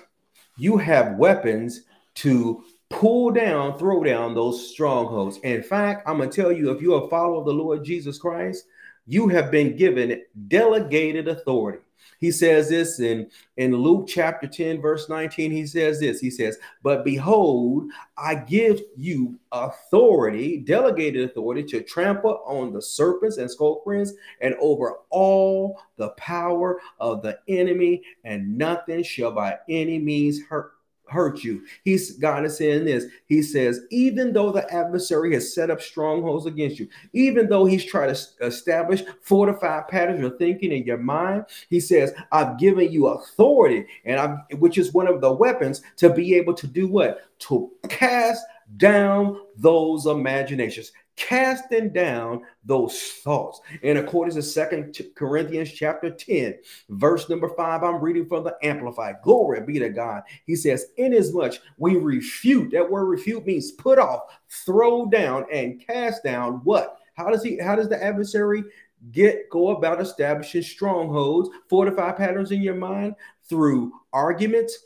you 0.56 0.78
have 0.78 1.16
weapons 1.16 1.82
to 2.16 2.64
pull 2.88 3.30
down, 3.30 3.78
throw 3.78 4.04
down 4.04 4.34
those 4.34 4.70
strongholds. 4.70 5.38
In 5.38 5.62
fact, 5.62 6.06
I'm 6.06 6.18
going 6.18 6.30
to 6.30 6.42
tell 6.42 6.52
you 6.52 6.70
if 6.70 6.80
you're 6.80 7.04
a 7.04 7.08
follower 7.08 7.40
of 7.40 7.46
the 7.46 7.52
Lord 7.52 7.84
Jesus 7.84 8.18
Christ, 8.18 8.66
you 9.06 9.28
have 9.28 9.50
been 9.50 9.76
given 9.76 10.22
delegated 10.48 11.28
authority. 11.28 11.80
He 12.18 12.30
says 12.30 12.68
this 12.68 13.00
in, 13.00 13.30
in 13.56 13.74
Luke 13.76 14.06
chapter 14.06 14.46
10, 14.46 14.80
verse 14.80 15.08
19. 15.08 15.50
He 15.50 15.66
says 15.66 16.00
this 16.00 16.20
He 16.20 16.30
says, 16.30 16.58
But 16.82 17.04
behold, 17.04 17.90
I 18.16 18.34
give 18.34 18.80
you 18.96 19.38
authority, 19.50 20.58
delegated 20.58 21.30
authority 21.30 21.64
to 21.64 21.82
trample 21.82 22.42
on 22.46 22.72
the 22.72 22.82
serpents 22.82 23.38
and 23.38 23.50
scorpions 23.50 24.12
and 24.40 24.54
over 24.60 24.98
all 25.10 25.80
the 25.96 26.10
power 26.10 26.80
of 26.98 27.22
the 27.22 27.38
enemy, 27.48 28.02
and 28.24 28.56
nothing 28.56 29.02
shall 29.02 29.32
by 29.32 29.58
any 29.68 29.98
means 29.98 30.42
hurt 30.42 30.72
hurt 31.12 31.44
you. 31.44 31.62
He's 31.84 32.12
God 32.12 32.44
is 32.44 32.56
saying 32.56 32.84
this. 32.84 33.04
He 33.26 33.42
says, 33.42 33.80
even 33.90 34.32
though 34.32 34.50
the 34.50 34.68
adversary 34.72 35.34
has 35.34 35.54
set 35.54 35.70
up 35.70 35.80
strongholds 35.80 36.46
against 36.46 36.78
you, 36.78 36.88
even 37.12 37.48
though 37.48 37.64
he's 37.64 37.84
trying 37.84 38.14
to 38.14 38.20
establish 38.40 39.02
fortified 39.20 39.88
patterns 39.88 40.24
of 40.24 40.38
thinking 40.38 40.72
in 40.72 40.84
your 40.84 40.98
mind, 40.98 41.44
he 41.68 41.80
says, 41.80 42.12
I've 42.32 42.58
given 42.58 42.90
you 42.90 43.08
authority, 43.08 43.86
and 44.04 44.18
I'm 44.18 44.42
which 44.58 44.78
is 44.78 44.92
one 44.92 45.06
of 45.06 45.20
the 45.20 45.32
weapons 45.32 45.82
to 45.96 46.10
be 46.10 46.34
able 46.34 46.54
to 46.54 46.66
do 46.66 46.88
what? 46.88 47.20
To 47.40 47.70
cast 47.88 48.44
down 48.78 49.38
those 49.56 50.06
imaginations 50.06 50.92
casting 51.16 51.92
down 51.92 52.42
those 52.64 53.00
thoughts. 53.00 53.60
And 53.82 53.98
according 53.98 54.34
to 54.34 54.42
Second 54.42 54.98
Corinthians 55.14 55.72
chapter 55.72 56.10
10, 56.10 56.58
verse 56.90 57.28
number 57.28 57.48
5, 57.48 57.82
I'm 57.82 58.00
reading 58.00 58.26
from 58.26 58.44
the 58.44 58.56
Amplified. 58.62 59.16
Glory 59.22 59.60
be 59.60 59.78
to 59.78 59.88
God. 59.90 60.22
He 60.46 60.56
says, 60.56 60.86
Inasmuch 60.96 61.54
we 61.78 61.96
refute, 61.96 62.72
that 62.72 62.90
word 62.90 63.06
refute 63.06 63.46
means 63.46 63.72
put 63.72 63.98
off, 63.98 64.22
throw 64.64 65.06
down, 65.06 65.46
and 65.52 65.84
cast 65.86 66.24
down 66.24 66.60
what? 66.64 66.98
How 67.14 67.30
does 67.30 67.42
he 67.42 67.58
how 67.58 67.76
does 67.76 67.88
the 67.88 68.02
adversary 68.02 68.64
get 69.10 69.50
go 69.50 69.70
about 69.70 70.00
establishing 70.00 70.62
strongholds, 70.62 71.50
fortify 71.68 72.12
patterns 72.12 72.52
in 72.52 72.62
your 72.62 72.74
mind 72.74 73.16
through 73.48 73.92
arguments 74.12 74.78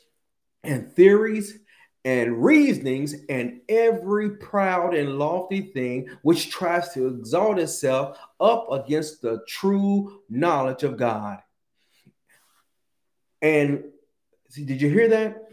and 0.64 0.90
theories 0.92 1.60
and 2.07 2.42
reasonings 2.42 3.16
and 3.29 3.61
every 3.69 4.31
proud 4.37 4.95
and 4.95 5.19
lofty 5.19 5.61
thing 5.61 6.09
which 6.23 6.51
tries 6.51 6.95
to 6.95 7.09
exalt 7.09 7.59
itself 7.59 8.16
up 8.38 8.71
against 8.71 9.21
the 9.21 9.40
true 9.49 10.23
knowledge 10.31 10.85
of 10.85 10.97
God. 10.97 11.38
And 13.42 13.83
see, 14.49 14.64
did 14.64 14.81
you 14.81 14.88
hear 14.88 15.09
that? 15.09 15.49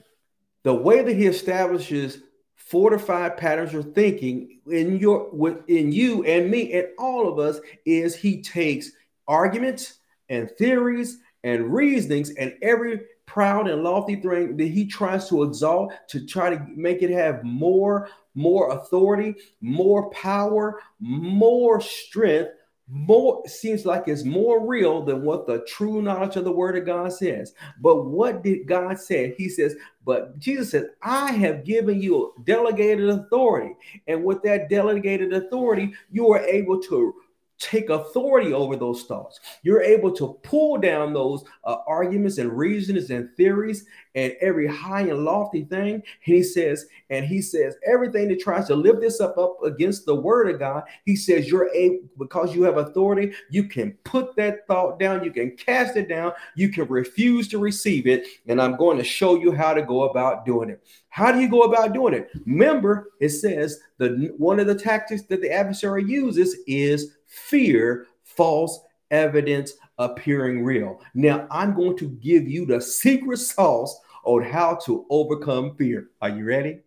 The 0.61 0.75
way 0.75 1.01
that 1.01 1.15
he 1.15 1.25
establishes 1.25 2.19
fortified 2.55 3.35
patterns 3.35 3.73
of 3.73 3.95
thinking 3.95 4.61
in 4.67 4.99
your 4.99 5.31
within 5.31 5.91
you 5.91 6.23
and 6.23 6.51
me 6.51 6.71
and 6.73 6.87
all 6.99 7.27
of 7.27 7.39
us 7.39 7.59
is 7.83 8.15
he 8.15 8.43
takes 8.43 8.91
arguments 9.27 9.99
and 10.29 10.51
theories 10.51 11.17
and 11.43 11.73
reasonings 11.73 12.29
and 12.29 12.53
every 12.61 13.01
proud 13.25 13.67
and 13.67 13.83
lofty 13.83 14.15
thing 14.15 14.57
that 14.57 14.67
he 14.67 14.85
tries 14.85 15.29
to 15.29 15.43
exalt 15.43 15.93
to 16.07 16.25
try 16.25 16.49
to 16.49 16.65
make 16.75 17.01
it 17.01 17.09
have 17.09 17.43
more 17.43 18.09
more 18.35 18.71
authority 18.71 19.35
more 19.61 20.09
power 20.09 20.79
more 20.99 21.79
strength 21.79 22.51
more 22.89 23.41
seems 23.47 23.85
like 23.85 24.07
it's 24.07 24.25
more 24.25 24.67
real 24.67 25.03
than 25.03 25.23
what 25.23 25.47
the 25.47 25.65
true 25.67 26.01
knowledge 26.01 26.35
of 26.35 26.43
the 26.43 26.51
word 26.51 26.77
of 26.77 26.85
god 26.85 27.13
says. 27.13 27.53
But 27.79 28.05
what 28.05 28.43
did 28.43 28.67
god 28.67 28.99
say 28.99 29.33
he 29.37 29.47
says 29.47 29.75
but 30.05 30.37
jesus 30.37 30.71
said 30.71 30.87
i 31.01 31.31
have 31.31 31.63
given 31.63 32.01
you 32.01 32.33
delegated 32.43 33.09
authority. 33.09 33.75
And 34.07 34.23
with 34.23 34.43
that 34.43 34.69
delegated 34.69 35.33
authority 35.33 35.93
you 36.11 36.29
are 36.31 36.41
able 36.41 36.81
to 36.83 37.15
take 37.63 37.89
authority 37.89 38.53
over 38.53 38.75
those 38.75 39.03
thoughts. 39.03 39.39
You're 39.63 39.81
able 39.81 40.11
to 40.13 40.37
pull 40.43 40.77
down 40.77 41.13
those 41.13 41.43
uh, 41.63 41.77
arguments 41.87 42.37
and 42.37 42.51
reasons 42.51 43.09
and 43.09 43.29
theories 43.37 43.85
and 44.15 44.33
every 44.41 44.67
high 44.67 45.01
and 45.01 45.23
lofty 45.23 45.63
thing. 45.63 45.93
And 45.93 46.03
he 46.19 46.43
says, 46.43 46.85
and 47.09 47.25
he 47.25 47.41
says, 47.41 47.75
everything 47.85 48.27
that 48.27 48.41
tries 48.41 48.67
to 48.67 48.75
lift 48.75 48.99
this 48.99 49.21
up 49.21 49.37
up 49.37 49.57
against 49.63 50.05
the 50.05 50.15
word 50.15 50.49
of 50.49 50.59
God, 50.59 50.83
he 51.05 51.15
says, 51.15 51.49
you're 51.49 51.73
able 51.73 51.99
because 52.17 52.53
you 52.53 52.63
have 52.63 52.77
authority, 52.77 53.33
you 53.49 53.63
can 53.63 53.91
put 54.03 54.35
that 54.35 54.67
thought 54.67 54.99
down, 54.99 55.23
you 55.23 55.31
can 55.31 55.55
cast 55.55 55.95
it 55.95 56.09
down, 56.09 56.33
you 56.55 56.69
can 56.69 56.85
refuse 56.87 57.47
to 57.47 57.57
receive 57.57 58.07
it. 58.07 58.27
And 58.47 58.61
I'm 58.61 58.75
going 58.75 58.97
to 58.97 59.03
show 59.03 59.35
you 59.35 59.53
how 59.53 59.73
to 59.73 59.81
go 59.81 60.03
about 60.03 60.45
doing 60.45 60.69
it. 60.69 60.83
How 61.09 61.31
do 61.31 61.39
you 61.39 61.47
go 61.47 61.61
about 61.61 61.93
doing 61.93 62.13
it? 62.13 62.29
Remember, 62.45 63.11
it 63.19 63.29
says 63.29 63.79
the 63.99 64.33
one 64.37 64.59
of 64.59 64.67
the 64.67 64.75
tactics 64.75 65.21
that 65.23 65.41
the 65.41 65.51
adversary 65.51 66.03
uses 66.03 66.57
is 66.65 67.13
fear 67.33 68.05
false 68.23 68.79
evidence 69.11 69.73
appearing 69.97 70.63
real. 70.63 70.99
Now, 71.13 71.47
I'm 71.51 71.75
going 71.75 71.97
to 71.97 72.09
give 72.09 72.47
you 72.47 72.65
the 72.65 72.81
secret 72.81 73.37
sauce 73.37 73.99
on 74.23 74.43
how 74.43 74.75
to 74.85 75.05
overcome 75.09 75.75
fear. 75.75 76.09
Are 76.21 76.29
you 76.29 76.45
ready? 76.45 76.79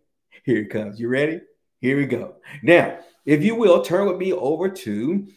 Here 0.43 0.57
it 0.57 0.69
comes. 0.69 0.99
You 0.99 1.09
ready? 1.09 1.41
Here 1.79 1.97
we 1.97 2.05
go. 2.05 2.35
Now, 2.63 2.99
if 3.25 3.43
you 3.43 3.55
will, 3.55 3.81
turn 3.81 4.07
with 4.07 4.17
me 4.17 4.33
over 4.33 4.69
to 4.69 5.27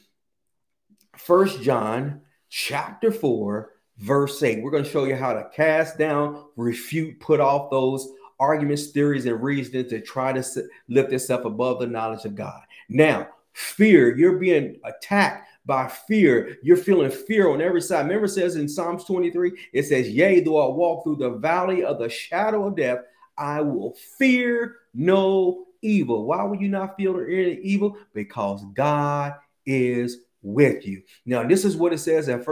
First 1.16 1.61
John 1.62 2.23
chapter 2.49 3.12
4, 3.12 3.70
verse 3.99 4.42
8. 4.42 4.62
We're 4.62 4.70
going 4.70 4.85
to 4.85 4.90
show 4.90 5.05
you 5.05 5.16
how 5.16 5.35
to 5.35 5.49
cast 5.55 5.99
down, 5.99 6.44
refute, 6.57 7.20
put 7.20 7.40
off 7.40 7.70
those 7.70 8.09
arguments, 8.38 8.87
theories, 8.88 9.27
and 9.27 9.42
reasons 9.42 9.90
to 9.90 10.01
try 10.01 10.33
to 10.33 10.44
lift 10.88 11.12
itself 11.12 11.44
above 11.44 11.79
the 11.79 11.87
knowledge 11.87 12.25
of 12.25 12.35
God. 12.35 12.62
Now, 12.88 13.29
fear. 13.52 14.16
You're 14.16 14.38
being 14.38 14.80
attacked 14.84 15.48
by 15.66 15.88
fear. 15.88 16.56
You're 16.62 16.76
feeling 16.76 17.10
fear 17.10 17.48
on 17.50 17.60
every 17.60 17.82
side. 17.82 18.06
Remember, 18.06 18.28
says 18.28 18.56
in 18.56 18.68
Psalms 18.68 19.04
23, 19.04 19.52
it 19.72 19.84
says, 19.84 20.08
Yea, 20.08 20.40
though 20.40 20.58
I 20.58 20.74
walk 20.74 21.04
through 21.04 21.16
the 21.16 21.30
valley 21.30 21.84
of 21.84 21.98
the 21.98 22.08
shadow 22.08 22.66
of 22.66 22.76
death, 22.76 23.00
I 23.36 23.60
will 23.60 23.94
fear 24.18 24.76
no 24.94 25.66
evil. 25.82 26.26
Why 26.26 26.42
would 26.42 26.60
you 26.60 26.68
not 26.68 26.96
feel 26.96 27.16
any 27.20 27.58
evil? 27.62 27.96
Because 28.14 28.64
God 28.74 29.34
is 29.66 30.18
with 30.42 30.86
you. 30.86 31.02
Now, 31.26 31.46
this 31.46 31.64
is 31.64 31.76
what 31.76 31.92
it 31.92 31.98
says 31.98 32.28
in 32.28 32.44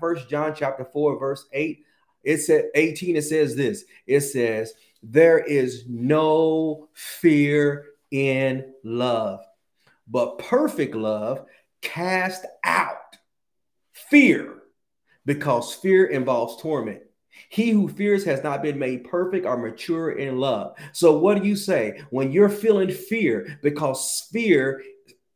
First 0.00 0.28
John 0.28 0.54
chapter 0.54 0.84
4, 0.84 1.18
verse 1.18 1.46
8. 1.52 1.84
It 2.24 2.38
said 2.38 2.70
18, 2.74 3.16
it 3.16 3.22
says 3.22 3.54
this. 3.54 3.84
It 4.06 4.20
says, 4.20 4.74
There 5.02 5.38
is 5.38 5.84
no 5.88 6.88
fear 6.94 7.84
in 8.10 8.72
love 8.82 9.40
but 10.08 10.38
perfect 10.38 10.94
love 10.94 11.44
cast 11.82 12.44
out 12.64 12.96
fear 13.92 14.62
because 15.24 15.74
fear 15.74 16.06
involves 16.06 16.60
torment. 16.62 17.00
He 17.50 17.70
who 17.70 17.88
fears 17.88 18.24
has 18.24 18.42
not 18.42 18.62
been 18.62 18.78
made 18.78 19.04
perfect 19.04 19.44
or 19.44 19.56
mature 19.56 20.12
in 20.12 20.38
love. 20.38 20.76
So, 20.92 21.18
what 21.18 21.40
do 21.40 21.46
you 21.46 21.56
say 21.56 22.00
when 22.10 22.32
you're 22.32 22.48
feeling 22.48 22.90
fear? 22.90 23.58
Because 23.62 24.26
fear 24.32 24.82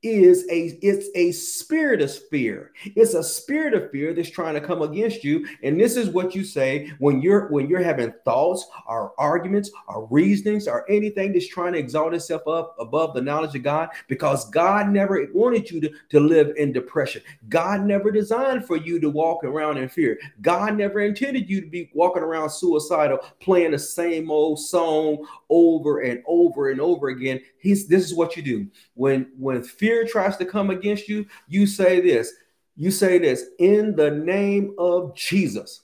is 0.03 0.47
a 0.51 0.79
it's 0.83 1.09
a 1.15 1.31
spirit 1.33 2.01
of 2.01 2.11
fear. 2.29 2.73
It's 2.97 3.13
a 3.13 3.23
spirit 3.23 3.75
of 3.75 3.91
fear 3.91 4.15
that's 4.15 4.31
trying 4.31 4.55
to 4.55 4.61
come 4.61 4.81
against 4.81 5.25
you. 5.25 5.47
And 5.63 5.79
this 5.79 5.97
is 5.97 6.09
what 6.09 6.35
you 6.35 6.43
say 6.43 6.91
when 6.99 7.21
you're 7.21 7.49
when 7.49 7.69
you're 7.69 7.83
having 7.83 8.15
thoughts 8.25 8.67
or 8.87 9.13
arguments 9.19 9.71
or 9.89 10.07
reasonings 10.07 10.67
or 10.67 10.91
anything 10.91 11.33
that's 11.33 11.49
trying 11.49 11.75
to 11.75 11.79
exalt 11.79 12.15
itself 12.15 12.49
up 12.49 12.77
above 12.79 13.15
the 13.15 13.21
knowledge 13.21 13.55
of 13.55 13.63
god 13.63 13.91
because 14.09 14.49
god 14.51 14.89
never 14.89 15.27
wanted 15.35 15.71
you 15.71 15.81
to, 15.81 15.91
to 16.09 16.21
live 16.21 16.53
in 16.57 16.73
depression. 16.73 17.23
God 17.49 17.83
never 17.83 18.11
designed 18.11 18.67
for 18.67 18.77
you 18.77 19.01
to 19.01 19.11
walk 19.11 19.45
around 19.45 19.77
in 19.77 19.89
fear. 19.89 20.19
God 20.41 20.77
never 20.77 21.01
intended 21.01 21.51
you 21.51 21.61
to 21.61 21.67
be 21.67 21.91
walking 21.95 22.23
around 22.23 22.51
suicidal 22.51 23.19
playing 23.41 23.73
the 23.73 23.79
same 23.79 24.31
old 24.31 24.61
song 24.61 25.27
over 25.51 26.01
and 26.01 26.23
over 26.27 26.71
and 26.71 26.81
over 26.81 27.09
again. 27.09 27.41
He's 27.59 27.87
this 27.87 28.05
is 28.05 28.15
what 28.15 28.37
you 28.37 28.43
do. 28.43 28.67
When 28.95 29.31
when 29.39 29.63
fear 29.63 29.90
fear 29.91 30.07
tries 30.07 30.37
to 30.37 30.45
come 30.45 30.71
against 30.71 31.09
you, 31.09 31.27
you 31.49 31.67
say 31.67 32.01
this. 32.01 32.33
You 32.77 32.93
say 32.93 33.19
this 33.19 33.47
in 33.59 33.97
the 33.97 34.11
name 34.11 34.75
of 34.79 35.17
Jesus. 35.17 35.83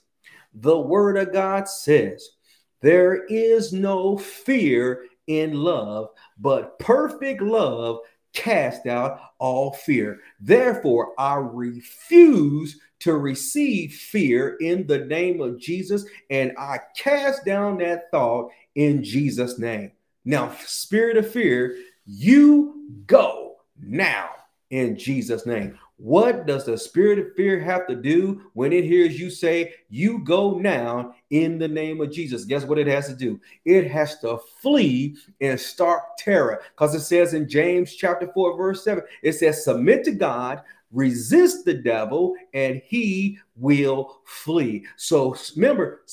The 0.53 0.79
word 0.79 1.17
of 1.17 1.33
God 1.33 1.67
says, 1.67 2.29
There 2.81 3.25
is 3.25 3.73
no 3.73 4.17
fear 4.17 5.03
in 5.27 5.53
love, 5.55 6.09
but 6.39 6.79
perfect 6.79 7.41
love 7.41 7.99
cast 8.33 8.87
out 8.87 9.19
all 9.39 9.73
fear. 9.73 10.21
Therefore, 10.39 11.13
I 11.19 11.35
refuse 11.35 12.79
to 12.99 13.17
receive 13.17 13.93
fear 13.93 14.55
in 14.61 14.87
the 14.87 14.99
name 14.99 15.41
of 15.41 15.59
Jesus, 15.59 16.05
and 16.29 16.53
I 16.57 16.79
cast 16.95 17.43
down 17.43 17.79
that 17.79 18.09
thought 18.09 18.51
in 18.73 19.03
Jesus' 19.03 19.59
name. 19.59 19.91
Now, 20.23 20.55
spirit 20.65 21.17
of 21.17 21.29
fear, 21.29 21.75
you 22.05 23.03
go 23.05 23.46
now 23.81 24.29
in 24.69 24.97
Jesus' 24.97 25.45
name. 25.45 25.77
What 25.97 26.45
does 26.45 26.65
the 26.65 26.77
spirit 26.77 27.17
of 27.17 27.33
fear 27.35 27.59
have 27.59 27.87
to 27.87 27.95
do 27.95 28.43
when 28.53 28.71
it 28.71 28.83
hears 28.83 29.19
you 29.19 29.31
say, 29.31 29.73
You 29.89 30.19
go 30.19 30.59
now 30.59 31.15
in 31.31 31.57
the 31.57 31.67
name 31.67 32.01
of 32.01 32.11
Jesus? 32.11 32.45
Guess 32.45 32.65
what 32.65 32.77
it 32.77 32.85
has 32.85 33.07
to 33.07 33.15
do? 33.15 33.39
It 33.65 33.89
has 33.89 34.19
to 34.19 34.37
flee 34.61 35.17
in 35.39 35.57
stark 35.57 36.17
terror 36.19 36.61
because 36.75 36.93
it 36.93 37.01
says 37.01 37.33
in 37.33 37.49
James 37.49 37.95
chapter 37.95 38.29
4, 38.31 38.57
verse 38.57 38.83
7, 38.83 39.03
it 39.23 39.33
says, 39.33 39.63
Submit 39.63 40.03
to 40.03 40.11
God, 40.11 40.61
resist 40.91 41.65
the 41.65 41.73
devil 41.73 42.35
and 42.53 42.79
he 42.85 43.39
will 43.55 44.21
flee. 44.25 44.85
So 44.97 45.35
remember, 45.55 46.03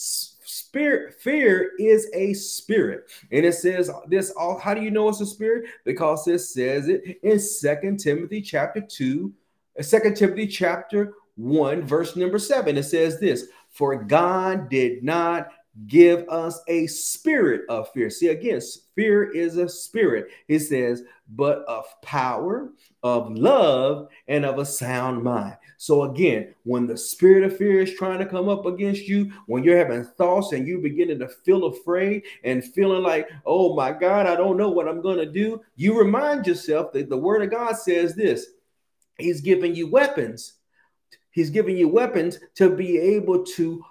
spirit 0.74 1.14
fear 1.14 1.70
is 1.78 2.10
a 2.14 2.34
spirit. 2.34 3.08
And 3.30 3.46
it 3.46 3.54
says 3.54 3.88
this 4.08 4.32
all 4.32 4.58
how 4.58 4.74
do 4.74 4.82
you 4.82 4.90
know 4.90 5.08
it's 5.08 5.20
a 5.20 5.26
spirit? 5.26 5.70
Because 5.84 6.26
it 6.26 6.40
says 6.40 6.88
it 6.88 7.20
in 7.22 7.38
second 7.38 7.98
timothy 7.98 8.42
chapter 8.42 8.80
2 8.80 9.32
uh, 9.78 9.82
second 9.84 10.16
timothy 10.16 10.48
chapter 10.48 11.12
1 11.36 11.82
verse 11.82 12.16
number 12.16 12.40
7 12.40 12.76
it 12.76 12.82
says 12.82 13.20
this 13.20 13.46
for 13.70 14.02
god 14.02 14.68
did 14.68 15.04
not 15.04 15.48
give 15.86 16.28
us 16.28 16.60
a 16.68 16.86
spirit 16.86 17.62
of 17.68 17.90
fear. 17.92 18.08
See, 18.08 18.28
again, 18.28 18.60
fear 18.94 19.32
is 19.32 19.56
a 19.56 19.68
spirit. 19.68 20.28
It 20.48 20.60
says, 20.60 21.02
but 21.28 21.64
of 21.66 21.84
power, 22.02 22.70
of 23.02 23.32
love, 23.32 24.08
and 24.28 24.44
of 24.44 24.58
a 24.58 24.64
sound 24.64 25.22
mind. 25.22 25.56
So, 25.76 26.04
again, 26.04 26.54
when 26.62 26.86
the 26.86 26.96
spirit 26.96 27.44
of 27.44 27.56
fear 27.56 27.80
is 27.80 27.94
trying 27.94 28.18
to 28.20 28.26
come 28.26 28.48
up 28.48 28.66
against 28.66 29.08
you, 29.08 29.32
when 29.46 29.64
you're 29.64 29.78
having 29.78 30.04
thoughts 30.04 30.52
and 30.52 30.66
you're 30.66 30.80
beginning 30.80 31.18
to 31.18 31.28
feel 31.28 31.64
afraid 31.64 32.22
and 32.44 32.64
feeling 32.64 33.02
like, 33.02 33.28
oh 33.44 33.74
my 33.74 33.90
God, 33.92 34.26
I 34.26 34.36
don't 34.36 34.56
know 34.56 34.70
what 34.70 34.88
I'm 34.88 35.02
going 35.02 35.18
to 35.18 35.30
do, 35.30 35.60
you 35.76 35.98
remind 35.98 36.46
yourself 36.46 36.92
that 36.92 37.08
the 37.08 37.18
word 37.18 37.42
of 37.42 37.50
God 37.50 37.76
says 37.76 38.14
this 38.14 38.46
He's 39.18 39.40
giving 39.40 39.74
you 39.74 39.90
weapons. 39.90 40.54
He's 41.30 41.50
giving 41.50 41.76
you 41.76 41.88
weapons 41.88 42.38
to 42.56 42.70
be 42.70 42.96
able 42.98 43.44
to 43.44 43.84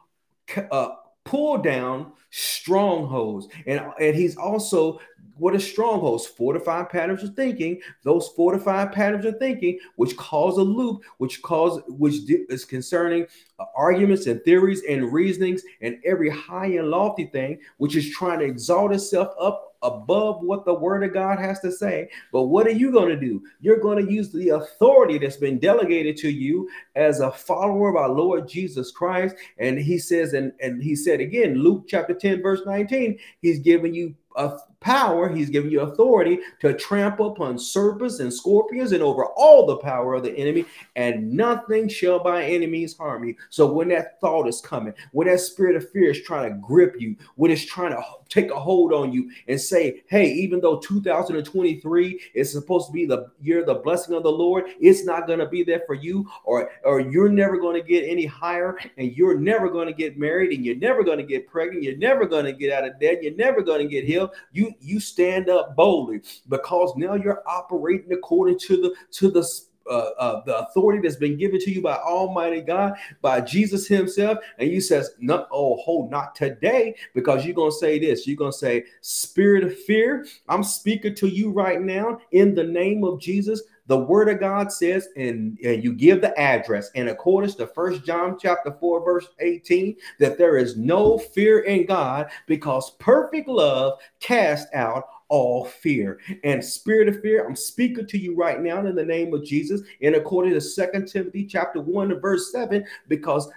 uh, 0.72 0.90
pull 1.34 1.58
down 1.58 2.12
strongholds. 2.34 3.48
And, 3.68 3.86
and 4.00 4.16
he's 4.16 4.36
also 4.36 5.00
what 5.38 5.56
is 5.56 5.66
strongholds? 5.66 6.28
Fortified 6.28 6.90
patterns 6.90 7.24
of 7.24 7.36
thinking. 7.36 7.82
Those 8.04 8.28
fortified 8.30 8.92
patterns 8.92 9.26
of 9.26 9.40
thinking, 9.40 9.80
which 9.96 10.16
cause 10.16 10.58
a 10.58 10.62
loop, 10.62 11.04
which 11.18 11.42
cause 11.42 11.82
which 11.88 12.30
is 12.50 12.66
concerning 12.66 13.26
uh, 13.60 13.66
arguments 13.76 14.28
and 14.28 14.44
theories 14.44 14.84
and 14.88 15.12
reasonings 15.12 15.64
and 15.82 15.98
every 16.06 16.30
high 16.30 16.68
and 16.68 16.90
lofty 16.90 17.26
thing, 17.26 17.60
which 17.78 17.96
is 17.96 18.12
trying 18.12 18.40
to 18.40 18.46
exalt 18.46 18.94
itself 18.94 19.34
up 19.40 19.74
above 19.84 20.42
what 20.42 20.66
the 20.66 20.74
word 20.74 21.04
of 21.04 21.14
God 21.14 21.40
has 21.40 21.60
to 21.60 21.72
say. 21.72 22.10
But 22.32 22.44
what 22.44 22.66
are 22.66 22.72
you 22.72 22.92
going 22.92 23.10
to 23.10 23.20
do? 23.20 23.44
You're 23.60 23.80
going 23.80 24.04
to 24.04 24.12
use 24.12 24.32
the 24.32 24.50
authority 24.50 25.18
that's 25.18 25.38
been 25.38 25.60
delegated 25.60 26.18
to 26.18 26.30
you 26.30 26.70
as 26.96 27.20
a 27.20 27.32
follower 27.32 27.90
of 27.90 27.96
our 27.98 28.10
Lord 28.10 28.48
Jesus 28.48 28.92
Christ. 28.92 29.36
And 29.58 29.78
he 29.78 29.98
says, 29.98 30.34
and, 30.34 30.54
and 30.62 30.82
he 30.82 30.96
said 30.96 31.20
again, 31.20 31.56
Luke 31.56 31.86
chapter 31.88 32.14
10, 32.24 32.42
verse 32.42 32.62
19, 32.66 33.20
he's 33.42 33.60
giving 33.60 33.94
you 33.94 34.16
a 34.36 34.58
power, 34.84 35.30
he's 35.30 35.50
giving 35.50 35.72
you 35.72 35.82
authority 35.82 36.40
to 36.60 36.74
trample 36.74 37.32
upon 37.32 37.58
serpents 37.58 38.20
and 38.20 38.32
scorpions 38.32 38.92
and 38.92 39.02
over 39.02 39.26
all 39.26 39.66
the 39.66 39.78
power 39.78 40.14
of 40.14 40.24
the 40.24 40.36
enemy, 40.36 40.66
and 40.96 41.32
nothing 41.32 41.88
shall 41.88 42.22
by 42.22 42.44
enemies 42.44 42.96
harm 42.98 43.24
you. 43.24 43.36
So 43.50 43.72
when 43.72 43.88
that 43.90 44.20
thought 44.20 44.48
is 44.48 44.62
coming, 44.62 44.94
when 45.12 45.28
that 45.28 45.40
spirit 45.40 45.76
of 45.76 45.90
fear 45.90 46.12
is 46.12 46.22
trying 46.22 46.50
to 46.50 46.60
grip 46.60 46.96
you, 47.00 47.16
when 47.36 47.50
it's 47.50 47.66
trying 47.66 47.92
to 47.92 48.04
take 48.28 48.52
a 48.52 48.60
hold 48.60 48.94
on 48.94 49.14
you 49.14 49.32
and 49.48 49.60
say, 49.60 50.04
hey, 50.08 50.32
even 50.32 50.60
though 50.60 50.80
2023 50.80 52.20
is 52.34 52.52
supposed 52.52 52.88
to 52.88 52.94
be 52.94 53.06
the 53.06 53.28
year 53.42 53.64
the 53.64 53.76
blessing 53.76 54.16
of 54.16 54.24
the 54.24 54.32
Lord, 54.32 54.66
it's 54.80 55.06
not 55.06 55.28
going 55.28 55.40
to 55.40 55.48
be 55.48 55.64
there 55.64 55.84
for 55.86 55.96
you, 55.96 56.30
or, 56.44 56.72
or 56.84 57.00
you're 57.00 57.30
never 57.30 57.58
going 57.58 57.82
to 57.82 57.88
get 57.88 58.04
any 58.08 58.26
higher, 58.26 58.78
and 58.98 59.16
you're 59.16 59.38
never 59.38 59.70
going 59.70 59.88
to 59.88 59.94
get 59.94 60.18
married, 60.18 60.52
and 60.52 60.66
you're 60.66 60.76
never 60.76 61.04
going 61.04 61.20
to 61.20 61.24
get 61.24 61.48
pregnant, 61.48 61.84
you're 61.84 61.98
never 61.98 62.26
going 62.26 62.46
to 62.46 62.54
get 62.54 62.74
out 62.74 62.86
of 62.86 63.00
debt, 63.00 63.24
you're 63.24 63.36
never 63.36 63.62
going 63.62 63.80
to 63.80 63.88
get 63.88 64.04
healed. 64.04 64.23
You 64.52 64.74
you 64.80 65.00
stand 65.00 65.50
up 65.50 65.76
boldly 65.76 66.22
because 66.50 66.94
now 66.96 67.16
you're 67.16 67.44
operating 67.48 68.12
according 68.14 68.60
to 68.60 68.78
the 68.78 68.96
to 69.12 69.32
the 69.32 69.48
uh, 69.90 70.10
uh, 70.18 70.44
the 70.46 70.60
authority 70.60 71.02
that's 71.02 71.18
been 71.18 71.38
given 71.38 71.60
to 71.60 71.72
you 71.72 71.82
by 71.82 71.96
Almighty 71.98 72.62
God, 72.62 72.94
by 73.22 73.42
Jesus 73.42 73.88
Himself, 73.88 74.38
and 74.58 74.70
you 74.70 74.80
says, 74.80 75.12
"No, 75.20 75.46
oh, 75.52 75.76
hold 75.78 76.10
not 76.10 76.36
today," 76.36 76.96
because 77.14 77.46
you're 77.46 77.56
gonna 77.56 77.72
say 77.72 78.00
this. 78.00 78.26
You're 78.26 78.38
gonna 78.38 78.54
say, 78.54 78.86
"Spirit 79.02 79.64
of 79.64 79.78
fear, 79.78 80.26
I'm 80.48 80.64
speaking 80.64 81.16
to 81.16 81.28
you 81.28 81.52
right 81.52 81.82
now 81.82 82.20
in 82.32 82.56
the 82.56 82.64
name 82.64 83.04
of 83.04 83.20
Jesus." 83.20 83.62
The 83.88 83.98
Word 83.98 84.30
of 84.30 84.40
God 84.40 84.72
says, 84.72 85.10
and, 85.18 85.58
and 85.64 85.84
you 85.84 85.94
give 85.94 86.22
the 86.22 86.38
address, 86.40 86.90
and 86.96 87.10
according 87.10 87.52
to 87.54 87.68
First 87.68 88.06
John 88.06 88.38
chapter 88.40 88.72
four, 88.80 89.04
verse 89.04 89.28
eighteen, 89.40 89.98
that 90.20 90.38
there 90.38 90.58
is 90.58 90.78
no 90.78 91.18
fear 91.18 91.60
in 91.60 91.86
God 91.86 92.30
because 92.48 92.92
perfect 93.00 93.48
love 93.48 94.00
cast 94.20 94.74
out 94.74 95.06
all 95.34 95.66
fear 95.66 96.20
and 96.44 96.64
spirit 96.64 97.08
of 97.08 97.20
fear. 97.20 97.44
I'm 97.44 97.56
speaking 97.56 98.06
to 98.06 98.20
you 98.20 98.36
right 98.36 98.62
now 98.62 98.86
in 98.86 98.94
the 98.94 99.04
name 99.04 99.34
of 99.34 99.44
Jesus. 99.44 99.82
And 100.02 100.14
according 100.14 100.54
to 100.54 100.62
Second 100.62 101.08
Timothy 101.08 101.46
chapter 101.46 101.82
1 101.82 102.22
verse 102.22 102.52
7, 102.52 102.86
because 103.08 103.50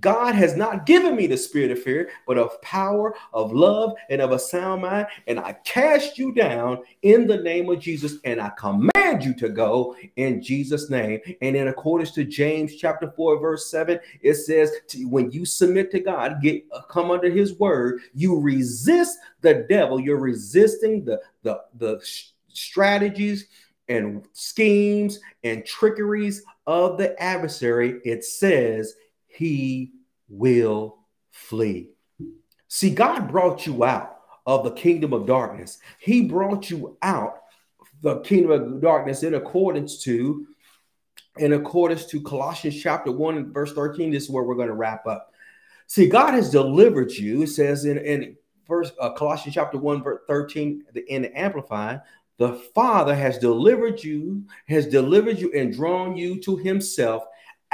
God 0.00 0.34
has 0.34 0.56
not 0.56 0.86
given 0.86 1.14
me 1.16 1.26
the 1.26 1.36
spirit 1.36 1.70
of 1.70 1.82
fear, 1.82 2.10
but 2.26 2.38
of 2.38 2.60
power, 2.62 3.14
of 3.32 3.52
love, 3.52 3.94
and 4.10 4.20
of 4.20 4.32
a 4.32 4.38
sound 4.38 4.82
mind. 4.82 5.06
And 5.26 5.38
I 5.38 5.52
cast 5.64 6.18
you 6.18 6.32
down 6.32 6.82
in 7.02 7.26
the 7.26 7.38
name 7.38 7.70
of 7.70 7.80
Jesus, 7.80 8.16
and 8.24 8.40
I 8.40 8.50
command 8.58 9.24
you 9.24 9.34
to 9.34 9.48
go 9.48 9.96
in 10.16 10.42
Jesus' 10.42 10.90
name. 10.90 11.20
And 11.42 11.56
in 11.56 11.68
accordance 11.68 12.10
to 12.12 12.24
James 12.24 12.76
chapter 12.76 13.12
4, 13.16 13.38
verse 13.38 13.70
7, 13.70 14.00
it 14.20 14.34
says, 14.34 14.72
When 15.04 15.30
you 15.30 15.44
submit 15.44 15.90
to 15.92 16.00
God, 16.00 16.42
get 16.42 16.64
uh, 16.72 16.82
come 16.82 17.10
under 17.10 17.30
his 17.30 17.58
word, 17.58 18.00
you 18.14 18.38
resist 18.40 19.18
the 19.42 19.66
devil, 19.68 20.00
you're 20.00 20.18
resisting 20.18 21.04
the 21.04 21.20
the, 21.44 21.60
the 21.78 22.00
strategies 22.48 23.46
and 23.88 24.26
schemes 24.32 25.20
and 25.44 25.64
trickeries 25.64 26.42
of 26.66 26.98
the 26.98 27.20
adversary. 27.22 28.00
It 28.04 28.24
says 28.24 28.94
he 29.34 29.92
will 30.28 30.98
flee. 31.30 31.90
See, 32.68 32.90
God 32.90 33.30
brought 33.30 33.66
you 33.66 33.84
out 33.84 34.18
of 34.46 34.64
the 34.64 34.70
kingdom 34.72 35.12
of 35.12 35.26
darkness. 35.26 35.78
He 35.98 36.22
brought 36.22 36.70
you 36.70 36.96
out 37.02 37.42
the 38.02 38.20
kingdom 38.20 38.50
of 38.50 38.80
darkness 38.80 39.22
in 39.22 39.34
accordance 39.34 40.02
to 40.04 40.46
in 41.38 41.54
accordance 41.54 42.04
to 42.06 42.20
Colossians 42.20 42.80
chapter 42.80 43.10
1 43.10 43.52
verse 43.52 43.72
13. 43.72 44.10
This 44.10 44.24
is 44.24 44.30
where 44.30 44.44
we're 44.44 44.54
going 44.54 44.68
to 44.68 44.74
wrap 44.74 45.06
up. 45.06 45.32
See, 45.86 46.08
God 46.08 46.34
has 46.34 46.50
delivered 46.50 47.10
you. 47.12 47.42
It 47.42 47.48
says 47.48 47.86
in, 47.86 47.98
in 47.98 48.36
first 48.66 48.94
uh, 49.00 49.12
Colossians 49.14 49.54
chapter 49.54 49.78
1 49.78 50.02
verse 50.02 50.20
13 50.28 50.84
the 50.92 51.12
in 51.12 51.22
the 51.22 51.38
amplified, 51.38 52.02
the 52.36 52.54
Father 52.74 53.14
has 53.14 53.38
delivered 53.38 54.02
you, 54.02 54.44
has 54.68 54.86
delivered 54.86 55.38
you 55.38 55.52
and 55.52 55.72
drawn 55.72 56.16
you 56.16 56.40
to 56.42 56.56
himself 56.56 57.24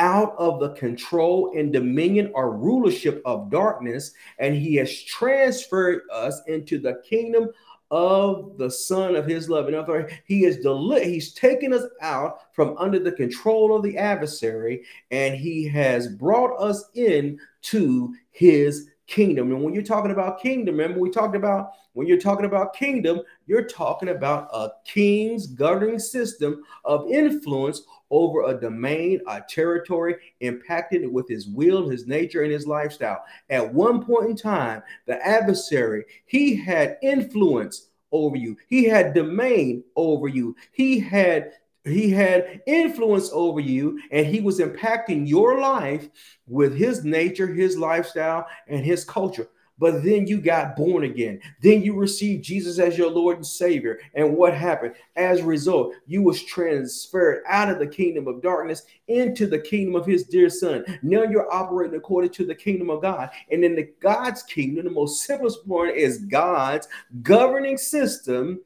out 0.00 0.34
of 0.38 0.58
the 0.58 0.70
control 0.70 1.52
and 1.54 1.72
dominion 1.72 2.32
or 2.34 2.56
rulership 2.56 3.20
of 3.26 3.50
darkness, 3.50 4.12
and 4.38 4.56
he 4.56 4.74
has 4.76 5.02
transferred 5.04 6.02
us 6.10 6.40
into 6.48 6.78
the 6.78 7.00
kingdom 7.08 7.50
of 7.90 8.56
the 8.56 8.70
Son 8.70 9.16
of 9.16 9.26
His 9.26 9.50
love. 9.50 9.68
In 9.68 9.74
other 9.74 9.92
words, 9.92 10.12
He 10.24 10.44
is 10.44 10.58
deli- 10.58 11.04
He's 11.12 11.32
taken 11.34 11.72
us 11.72 11.84
out 12.00 12.54
from 12.54 12.76
under 12.78 12.98
the 12.98 13.12
control 13.12 13.76
of 13.76 13.82
the 13.82 13.98
adversary, 13.98 14.84
and 15.10 15.34
He 15.34 15.66
has 15.68 16.08
brought 16.08 16.56
us 16.58 16.84
in 16.94 17.38
to 17.62 18.14
His 18.30 18.88
kingdom. 19.06 19.50
And 19.52 19.62
when 19.62 19.74
you're 19.74 19.82
talking 19.82 20.12
about 20.12 20.40
kingdom, 20.40 20.76
remember 20.76 21.00
we 21.00 21.10
talked 21.10 21.34
about 21.34 21.72
when 21.94 22.06
you're 22.06 22.20
talking 22.20 22.46
about 22.46 22.74
kingdom, 22.74 23.20
you're 23.50 23.64
talking 23.64 24.10
about 24.10 24.48
a 24.52 24.70
king's 24.84 25.48
governing 25.48 25.98
system 25.98 26.62
of 26.84 27.10
influence 27.10 27.82
over 28.08 28.44
a 28.44 28.54
domain, 28.54 29.20
a 29.26 29.40
territory, 29.48 30.14
impacted 30.38 31.12
with 31.12 31.28
his 31.28 31.48
will, 31.48 31.88
his 31.88 32.06
nature, 32.06 32.44
and 32.44 32.52
his 32.52 32.68
lifestyle. 32.68 33.24
At 33.50 33.74
one 33.74 34.04
point 34.04 34.30
in 34.30 34.36
time, 34.36 34.84
the 35.06 35.20
adversary, 35.26 36.04
he 36.26 36.54
had 36.54 36.96
influence 37.02 37.88
over 38.12 38.36
you. 38.36 38.56
He 38.68 38.84
had 38.84 39.14
domain 39.14 39.82
over 39.96 40.28
you. 40.28 40.54
He 40.70 41.00
had 41.00 41.54
he 41.84 42.08
had 42.10 42.60
influence 42.66 43.30
over 43.32 43.58
you 43.58 43.98
and 44.12 44.26
he 44.26 44.40
was 44.40 44.60
impacting 44.60 45.26
your 45.26 45.60
life 45.60 46.08
with 46.46 46.76
his 46.76 47.04
nature, 47.04 47.48
his 47.48 47.76
lifestyle, 47.76 48.46
and 48.68 48.84
his 48.84 49.02
culture 49.02 49.48
but 49.80 50.04
then 50.04 50.26
you 50.26 50.40
got 50.40 50.76
born 50.76 51.04
again. 51.04 51.40
Then 51.62 51.82
you 51.82 51.94
received 51.94 52.44
Jesus 52.44 52.78
as 52.78 52.98
your 52.98 53.10
Lord 53.10 53.38
and 53.38 53.46
Savior. 53.46 53.98
And 54.14 54.36
what 54.36 54.54
happened? 54.54 54.94
As 55.16 55.40
a 55.40 55.44
result, 55.44 55.94
you 56.06 56.22
was 56.22 56.42
transferred 56.44 57.42
out 57.48 57.70
of 57.70 57.78
the 57.78 57.86
kingdom 57.86 58.28
of 58.28 58.42
darkness 58.42 58.82
into 59.08 59.46
the 59.46 59.58
kingdom 59.58 59.96
of 59.96 60.06
his 60.06 60.24
dear 60.24 60.50
son. 60.50 60.84
Now 61.02 61.22
you're 61.22 61.52
operating 61.52 61.96
according 61.96 62.30
to 62.32 62.44
the 62.44 62.54
kingdom 62.54 62.90
of 62.90 63.00
God. 63.00 63.30
And 63.50 63.64
in 63.64 63.74
the 63.74 63.90
God's 64.00 64.42
kingdom, 64.42 64.84
the 64.84 64.90
most 64.90 65.24
simplest 65.24 65.66
point 65.66 65.96
is 65.96 66.18
God's 66.26 66.86
governing 67.22 67.78
system 67.78 68.60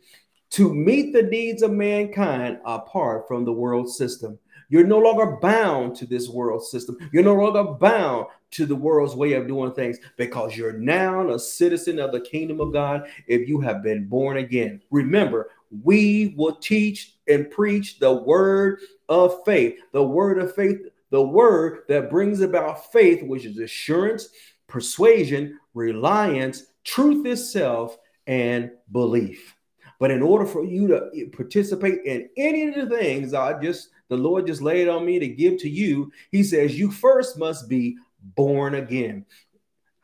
to 0.50 0.74
meet 0.74 1.12
the 1.12 1.22
needs 1.22 1.62
of 1.62 1.70
mankind 1.70 2.58
apart 2.64 3.28
from 3.28 3.44
the 3.44 3.52
world 3.52 3.88
system. 3.88 4.38
You're 4.68 4.86
no 4.86 4.98
longer 4.98 5.36
bound 5.40 5.94
to 5.96 6.06
this 6.06 6.28
world 6.28 6.64
system. 6.64 6.98
You're 7.12 7.22
no 7.22 7.34
longer 7.34 7.64
bound 7.74 8.26
to 8.54 8.66
the 8.66 8.74
world's 8.74 9.14
way 9.14 9.34
of 9.34 9.46
doing 9.46 9.72
things 9.72 9.98
because 10.16 10.56
you're 10.56 10.78
now 10.78 11.28
a 11.28 11.38
citizen 11.38 11.98
of 11.98 12.12
the 12.12 12.20
kingdom 12.20 12.60
of 12.60 12.72
God 12.72 13.08
if 13.26 13.48
you 13.48 13.60
have 13.60 13.82
been 13.82 14.06
born 14.06 14.38
again. 14.38 14.80
Remember, 14.90 15.50
we 15.82 16.34
will 16.36 16.56
teach 16.56 17.16
and 17.28 17.50
preach 17.50 17.98
the 17.98 18.12
word 18.12 18.80
of 19.08 19.44
faith, 19.44 19.78
the 19.92 20.02
word 20.02 20.38
of 20.38 20.54
faith, 20.54 20.78
the 21.10 21.22
word 21.22 21.80
that 21.88 22.10
brings 22.10 22.40
about 22.40 22.92
faith, 22.92 23.22
which 23.22 23.44
is 23.44 23.58
assurance, 23.58 24.28
persuasion, 24.68 25.58
reliance, 25.74 26.66
truth 26.84 27.26
itself, 27.26 27.98
and 28.26 28.70
belief. 28.92 29.54
But 29.98 30.10
in 30.10 30.22
order 30.22 30.46
for 30.46 30.64
you 30.64 30.86
to 30.88 31.28
participate 31.32 32.04
in 32.04 32.28
any 32.36 32.68
of 32.68 32.88
the 32.88 32.96
things 32.96 33.34
I 33.34 33.60
just 33.60 33.90
the 34.08 34.16
Lord 34.16 34.46
just 34.46 34.60
laid 34.60 34.88
on 34.88 35.06
me 35.06 35.18
to 35.18 35.26
give 35.26 35.56
to 35.58 35.68
you, 35.68 36.12
He 36.30 36.42
says 36.42 36.78
you 36.78 36.90
first 36.90 37.38
must 37.38 37.68
be 37.68 37.96
born 38.34 38.74
again. 38.74 39.26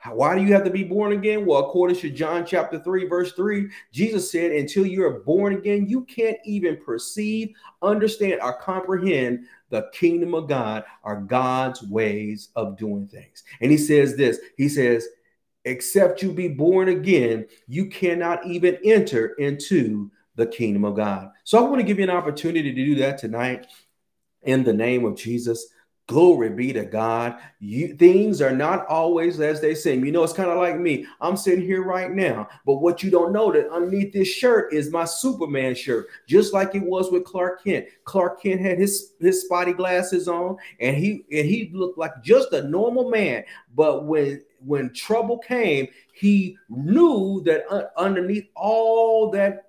Why 0.08 0.34
do 0.34 0.42
you 0.42 0.54
have 0.54 0.64
to 0.64 0.70
be 0.70 0.82
born 0.82 1.12
again? 1.12 1.44
Well, 1.44 1.60
according 1.60 1.96
to 1.96 2.10
John 2.10 2.46
chapter 2.46 2.78
3, 2.78 3.06
verse 3.06 3.32
3, 3.34 3.68
Jesus 3.92 4.30
said, 4.30 4.52
Until 4.52 4.86
you 4.86 5.04
are 5.04 5.20
born 5.20 5.52
again, 5.52 5.86
you 5.86 6.04
can't 6.04 6.38
even 6.44 6.78
perceive, 6.78 7.54
understand, 7.82 8.40
or 8.40 8.54
comprehend 8.54 9.46
the 9.68 9.90
kingdom 9.92 10.34
of 10.34 10.48
God 10.48 10.84
or 11.02 11.16
God's 11.16 11.82
ways 11.82 12.48
of 12.56 12.78
doing 12.78 13.08
things. 13.08 13.44
And 13.60 13.70
he 13.70 13.76
says 13.76 14.16
this 14.16 14.38
He 14.56 14.70
says, 14.70 15.06
Except 15.66 16.22
you 16.22 16.32
be 16.32 16.48
born 16.48 16.88
again, 16.88 17.46
you 17.68 17.86
cannot 17.86 18.46
even 18.46 18.78
enter 18.82 19.34
into 19.34 20.10
the 20.36 20.46
kingdom 20.46 20.86
of 20.86 20.96
God. 20.96 21.30
So 21.44 21.58
I 21.58 21.68
want 21.68 21.80
to 21.80 21.86
give 21.86 21.98
you 21.98 22.04
an 22.04 22.10
opportunity 22.10 22.72
to 22.72 22.84
do 22.86 22.94
that 22.96 23.18
tonight 23.18 23.66
in 24.42 24.64
the 24.64 24.72
name 24.72 25.04
of 25.04 25.16
Jesus. 25.16 25.66
Glory 26.10 26.48
be 26.48 26.72
to 26.72 26.84
God. 26.84 27.38
You, 27.60 27.94
things 27.94 28.42
are 28.42 28.50
not 28.50 28.84
always 28.88 29.38
as 29.38 29.60
they 29.60 29.76
seem. 29.76 30.04
You 30.04 30.10
know, 30.10 30.24
it's 30.24 30.32
kind 30.32 30.50
of 30.50 30.58
like 30.58 30.76
me. 30.76 31.06
I'm 31.20 31.36
sitting 31.36 31.64
here 31.64 31.84
right 31.84 32.10
now, 32.10 32.48
but 32.66 32.78
what 32.78 33.00
you 33.00 33.12
don't 33.12 33.32
know 33.32 33.52
that 33.52 33.70
underneath 33.70 34.12
this 34.12 34.26
shirt 34.26 34.72
is 34.72 34.90
my 34.90 35.04
Superman 35.04 35.76
shirt, 35.76 36.08
just 36.26 36.52
like 36.52 36.74
it 36.74 36.82
was 36.82 37.12
with 37.12 37.22
Clark 37.22 37.62
Kent. 37.62 37.86
Clark 38.02 38.42
Kent 38.42 38.60
had 38.60 38.80
his 38.80 39.12
his 39.20 39.42
spotty 39.42 39.72
glasses 39.72 40.26
on, 40.26 40.56
and 40.80 40.96
he 40.96 41.24
and 41.30 41.46
he 41.48 41.70
looked 41.72 41.96
like 41.96 42.24
just 42.24 42.52
a 42.54 42.66
normal 42.66 43.08
man. 43.08 43.44
But 43.76 44.06
when 44.06 44.42
when 44.66 44.92
trouble 44.92 45.38
came, 45.38 45.86
he 46.12 46.56
knew 46.68 47.40
that 47.44 47.92
underneath 47.96 48.48
all 48.56 49.30
that 49.30 49.66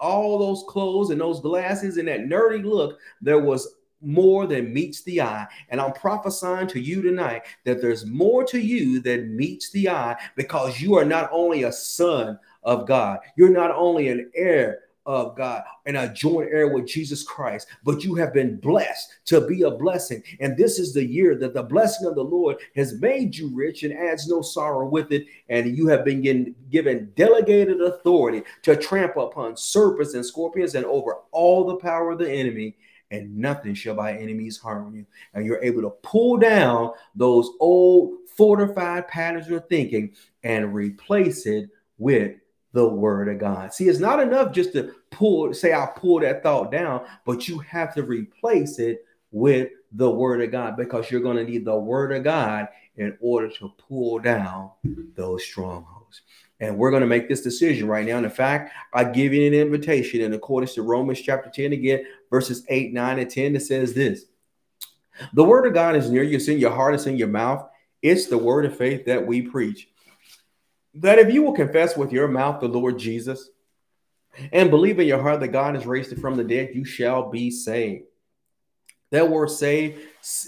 all 0.00 0.38
those 0.40 0.64
clothes 0.66 1.10
and 1.10 1.20
those 1.20 1.38
glasses 1.38 1.96
and 1.96 2.08
that 2.08 2.22
nerdy 2.22 2.64
look, 2.64 2.98
there 3.20 3.38
was 3.38 3.76
more 4.00 4.46
than 4.46 4.72
meets 4.72 5.02
the 5.02 5.20
eye. 5.20 5.46
And 5.68 5.80
I'm 5.80 5.92
prophesying 5.92 6.68
to 6.68 6.80
you 6.80 7.02
tonight 7.02 7.42
that 7.64 7.80
there's 7.80 8.06
more 8.06 8.44
to 8.44 8.60
you 8.60 9.00
than 9.00 9.36
meets 9.36 9.70
the 9.70 9.88
eye 9.88 10.16
because 10.36 10.80
you 10.80 10.96
are 10.96 11.04
not 11.04 11.28
only 11.32 11.64
a 11.64 11.72
son 11.72 12.38
of 12.62 12.86
God, 12.86 13.20
you're 13.36 13.48
not 13.50 13.70
only 13.70 14.08
an 14.08 14.30
heir 14.34 14.80
of 15.06 15.36
God 15.36 15.62
and 15.86 15.96
a 15.96 16.12
joint 16.12 16.50
heir 16.52 16.68
with 16.68 16.86
Jesus 16.86 17.22
Christ, 17.22 17.68
but 17.84 18.02
you 18.02 18.16
have 18.16 18.34
been 18.34 18.56
blessed 18.56 19.20
to 19.26 19.46
be 19.46 19.62
a 19.62 19.70
blessing. 19.70 20.22
And 20.40 20.56
this 20.56 20.80
is 20.80 20.92
the 20.92 21.04
year 21.04 21.36
that 21.36 21.54
the 21.54 21.62
blessing 21.62 22.08
of 22.08 22.16
the 22.16 22.24
Lord 22.24 22.56
has 22.74 23.00
made 23.00 23.36
you 23.36 23.54
rich 23.54 23.84
and 23.84 23.92
adds 23.92 24.26
no 24.26 24.42
sorrow 24.42 24.88
with 24.88 25.12
it. 25.12 25.26
And 25.48 25.78
you 25.78 25.86
have 25.86 26.04
been 26.04 26.22
given, 26.22 26.56
given 26.70 27.12
delegated 27.14 27.80
authority 27.80 28.42
to 28.62 28.76
trample 28.76 29.28
upon 29.28 29.56
serpents 29.56 30.14
and 30.14 30.26
scorpions 30.26 30.74
and 30.74 30.84
over 30.84 31.18
all 31.30 31.64
the 31.64 31.76
power 31.76 32.10
of 32.10 32.18
the 32.18 32.30
enemy 32.30 32.76
and 33.10 33.36
nothing 33.36 33.74
shall 33.74 33.94
by 33.94 34.16
enemies 34.16 34.58
harm 34.58 34.94
you. 34.94 35.06
And 35.34 35.46
you're 35.46 35.62
able 35.62 35.82
to 35.82 35.90
pull 36.02 36.36
down 36.36 36.92
those 37.14 37.50
old 37.60 38.28
fortified 38.36 39.08
patterns 39.08 39.48
of 39.50 39.68
thinking 39.68 40.12
and 40.42 40.74
replace 40.74 41.46
it 41.46 41.70
with 41.98 42.36
the 42.72 42.86
word 42.86 43.28
of 43.28 43.38
God. 43.38 43.72
See, 43.72 43.88
it's 43.88 44.00
not 44.00 44.20
enough 44.20 44.52
just 44.52 44.72
to 44.74 44.94
pull, 45.10 45.54
say, 45.54 45.72
I'll 45.72 45.92
pull 45.92 46.20
that 46.20 46.42
thought 46.42 46.70
down, 46.70 47.06
but 47.24 47.48
you 47.48 47.58
have 47.60 47.94
to 47.94 48.02
replace 48.02 48.78
it 48.78 49.04
with 49.30 49.70
the 49.92 50.10
word 50.10 50.42
of 50.42 50.50
God 50.50 50.76
because 50.76 51.10
you're 51.10 51.20
going 51.20 51.38
to 51.38 51.44
need 51.44 51.64
the 51.64 51.78
word 51.78 52.12
of 52.12 52.22
God 52.22 52.68
in 52.96 53.16
order 53.20 53.48
to 53.48 53.72
pull 53.78 54.18
down 54.18 54.70
those 55.14 55.44
strongholds. 55.44 56.22
And 56.60 56.78
we're 56.78 56.90
going 56.90 57.02
to 57.02 57.06
make 57.06 57.28
this 57.28 57.42
decision 57.42 57.86
right 57.86 58.06
now. 58.06 58.16
And 58.16 58.24
in 58.24 58.32
fact, 58.32 58.72
I 58.94 59.04
give 59.04 59.34
you 59.34 59.46
an 59.46 59.52
invitation 59.52 60.22
in 60.22 60.32
accordance 60.32 60.74
to 60.74 60.82
Romans 60.82 61.20
chapter 61.20 61.50
10 61.50 61.72
again, 61.72 62.04
verses 62.30 62.64
8, 62.68 62.92
9, 62.92 63.18
and 63.18 63.30
10. 63.30 63.56
It 63.56 63.60
says 63.60 63.94
this 63.94 64.24
The 65.32 65.44
word 65.44 65.66
of 65.66 65.74
God 65.74 65.96
is 65.96 66.10
near 66.10 66.22
you, 66.22 66.36
it's 66.36 66.48
in 66.48 66.58
your 66.58 66.72
heart, 66.72 66.94
it's 66.94 67.06
in 67.06 67.16
your 67.16 67.28
mouth. 67.28 67.68
It's 68.02 68.26
the 68.26 68.38
word 68.38 68.64
of 68.66 68.76
faith 68.76 69.06
that 69.06 69.26
we 69.26 69.42
preach. 69.42 69.88
That 70.94 71.18
if 71.18 71.32
you 71.32 71.42
will 71.42 71.52
confess 71.52 71.96
with 71.96 72.12
your 72.12 72.28
mouth 72.28 72.60
the 72.60 72.68
Lord 72.68 72.98
Jesus 72.98 73.48
and 74.52 74.70
believe 74.70 75.00
in 75.00 75.08
your 75.08 75.20
heart 75.20 75.40
that 75.40 75.48
God 75.48 75.74
has 75.74 75.86
raised 75.86 76.12
him 76.12 76.20
from 76.20 76.36
the 76.36 76.44
dead, 76.44 76.70
you 76.74 76.84
shall 76.84 77.30
be 77.30 77.50
saved. 77.50 78.04
That 79.10 79.30
word 79.30 79.50
saved, 79.50 80.02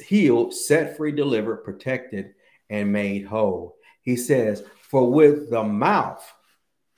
healed, 0.07 0.53
set 0.55 0.97
free, 0.97 1.13
delivered, 1.13 1.65
protected, 1.65 2.35
and 2.69 2.93
made 2.93 3.25
whole. 3.25 3.77
He 4.03 4.17
says, 4.17 4.65
for 4.83 5.11
with 5.11 5.51
the 5.51 5.63
mouth, 5.63 6.25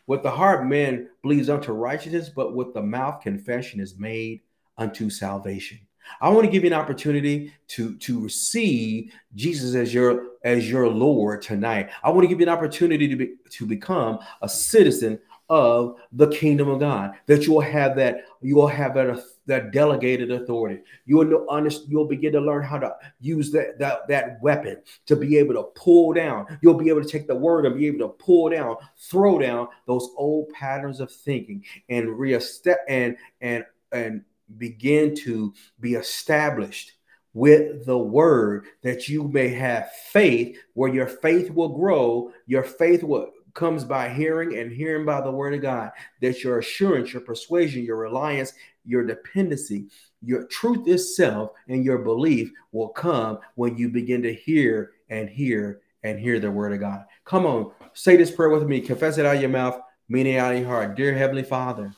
with 0.06 0.22
the 0.22 0.30
heart, 0.30 0.66
man 0.66 1.08
believes 1.22 1.48
unto 1.48 1.72
righteousness, 1.72 2.28
but 2.28 2.54
with 2.54 2.72
the 2.72 2.82
mouth, 2.82 3.22
confession 3.22 3.80
is 3.80 3.98
made 3.98 4.40
unto 4.80 5.10
salvation. 5.10 5.78
I 6.20 6.30
want 6.30 6.44
to 6.44 6.50
give 6.50 6.64
you 6.64 6.70
an 6.70 6.74
opportunity 6.74 7.52
to 7.68 7.96
to 7.98 8.20
receive 8.20 9.12
Jesus 9.36 9.76
as 9.76 9.94
your 9.94 10.30
as 10.42 10.68
your 10.68 10.88
Lord 10.88 11.42
tonight. 11.42 11.90
I 12.02 12.10
want 12.10 12.22
to 12.22 12.28
give 12.28 12.40
you 12.40 12.46
an 12.46 12.52
opportunity 12.52 13.06
to 13.06 13.16
be 13.16 13.34
to 13.50 13.66
become 13.66 14.18
a 14.42 14.48
citizen 14.48 15.20
of 15.48 15.96
the 16.12 16.28
kingdom 16.28 16.68
of 16.68 16.80
God. 16.80 17.12
That 17.26 17.46
you 17.46 17.52
will 17.52 17.60
have 17.60 17.94
that 17.96 18.24
you 18.40 18.56
will 18.56 18.66
have 18.66 18.94
that 18.94 19.20
that 19.46 19.72
delegated 19.72 20.30
authority. 20.32 20.82
You 21.06 21.18
will 21.18 21.24
know, 21.26 21.68
you'll 21.86 22.06
begin 22.06 22.32
to 22.32 22.40
learn 22.40 22.62
how 22.64 22.78
to 22.78 22.94
use 23.20 23.52
that, 23.52 23.78
that 23.78 24.08
that 24.08 24.42
weapon 24.42 24.78
to 25.06 25.14
be 25.14 25.36
able 25.38 25.54
to 25.54 25.64
pull 25.74 26.12
down. 26.12 26.58
You'll 26.62 26.74
be 26.74 26.88
able 26.88 27.02
to 27.02 27.08
take 27.08 27.28
the 27.28 27.36
word 27.36 27.66
and 27.66 27.76
be 27.76 27.86
able 27.86 28.08
to 28.08 28.14
pull 28.14 28.48
down, 28.48 28.76
throw 28.96 29.38
down 29.38 29.68
those 29.86 30.08
old 30.16 30.48
patterns 30.50 30.98
of 30.98 31.12
thinking 31.12 31.64
and 31.88 32.18
reestablish 32.18 32.84
and 32.88 33.16
and 33.40 33.64
and 33.92 34.22
begin 34.58 35.14
to 35.14 35.54
be 35.80 35.94
established 35.94 36.92
with 37.32 37.86
the 37.86 37.96
word 37.96 38.66
that 38.82 39.08
you 39.08 39.28
may 39.28 39.48
have 39.48 39.90
faith 39.92 40.58
where 40.74 40.92
your 40.92 41.06
faith 41.06 41.48
will 41.50 41.68
grow 41.68 42.32
your 42.46 42.64
faith 42.64 43.04
will 43.04 43.30
comes 43.54 43.84
by 43.84 44.08
hearing 44.08 44.56
and 44.56 44.72
hearing 44.72 45.04
by 45.04 45.20
the 45.20 45.30
word 45.30 45.54
of 45.54 45.62
God. 45.62 45.90
That 46.20 46.42
your 46.42 46.58
assurance, 46.58 47.12
your 47.12 47.22
persuasion, 47.22 47.84
your 47.84 47.96
reliance, 47.96 48.52
your 48.84 49.04
dependency, 49.04 49.86
your 50.22 50.46
truth 50.46 50.86
itself, 50.88 51.52
and 51.68 51.84
your 51.84 51.98
belief 51.98 52.50
will 52.72 52.88
come 52.88 53.38
when 53.54 53.76
you 53.76 53.88
begin 53.88 54.22
to 54.22 54.32
hear 54.32 54.92
and 55.08 55.28
hear 55.28 55.80
and 56.02 56.18
hear 56.18 56.40
the 56.40 56.50
word 56.50 56.72
of 56.72 56.80
God. 56.80 57.04
Come 57.24 57.46
on, 57.46 57.72
say 57.92 58.16
this 58.16 58.30
prayer 58.30 58.50
with 58.50 58.66
me. 58.66 58.80
Confess 58.80 59.18
it 59.18 59.26
out 59.26 59.36
of 59.36 59.40
your 59.40 59.50
mouth, 59.50 59.80
meaning 60.08 60.36
out 60.36 60.52
of 60.54 60.60
your 60.60 60.68
heart. 60.68 60.96
Dear 60.96 61.14
Heavenly 61.14 61.42
Father, 61.42 61.92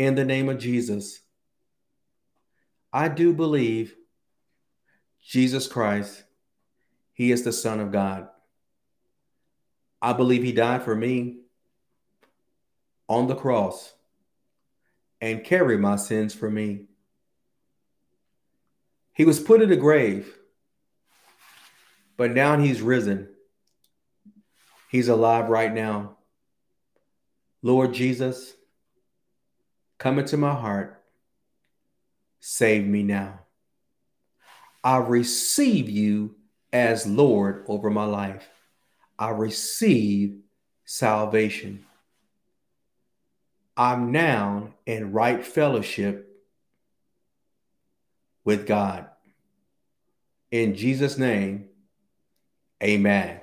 in 0.00 0.14
the 0.14 0.24
name 0.24 0.48
of 0.48 0.56
Jesus, 0.56 1.20
I 2.90 3.08
do 3.08 3.34
believe 3.34 3.94
Jesus 5.22 5.66
Christ, 5.66 6.24
He 7.12 7.30
is 7.30 7.42
the 7.42 7.52
Son 7.52 7.80
of 7.80 7.92
God. 7.92 8.26
I 10.00 10.14
believe 10.14 10.42
he 10.42 10.52
died 10.52 10.84
for 10.84 10.96
me 10.96 11.40
on 13.10 13.26
the 13.26 13.34
cross 13.34 13.92
and 15.20 15.44
carried 15.44 15.80
my 15.80 15.96
sins 15.96 16.32
for 16.32 16.50
me. 16.50 16.86
He 19.12 19.26
was 19.26 19.38
put 19.38 19.60
in 19.60 19.68
the 19.68 19.76
grave, 19.76 20.34
but 22.16 22.32
now 22.32 22.56
he's 22.56 22.80
risen. 22.80 23.28
He's 24.88 25.08
alive 25.08 25.50
right 25.50 25.74
now. 25.74 26.16
Lord 27.60 27.92
Jesus, 27.92 28.54
come 30.00 30.18
into 30.18 30.36
my 30.38 30.54
heart. 30.54 31.00
Save 32.40 32.86
me 32.86 33.02
now. 33.04 33.40
I 34.82 34.96
receive 34.96 35.90
you 35.90 36.36
as 36.72 37.06
Lord 37.06 37.64
over 37.68 37.90
my 37.90 38.06
life. 38.06 38.48
I 39.18 39.28
receive 39.28 40.38
salvation. 40.86 41.84
I'm 43.76 44.10
now 44.10 44.70
in 44.86 45.12
right 45.12 45.44
fellowship 45.44 46.26
with 48.42 48.66
God. 48.66 49.06
In 50.50 50.74
Jesus' 50.74 51.18
name, 51.18 51.68
amen. 52.82 53.39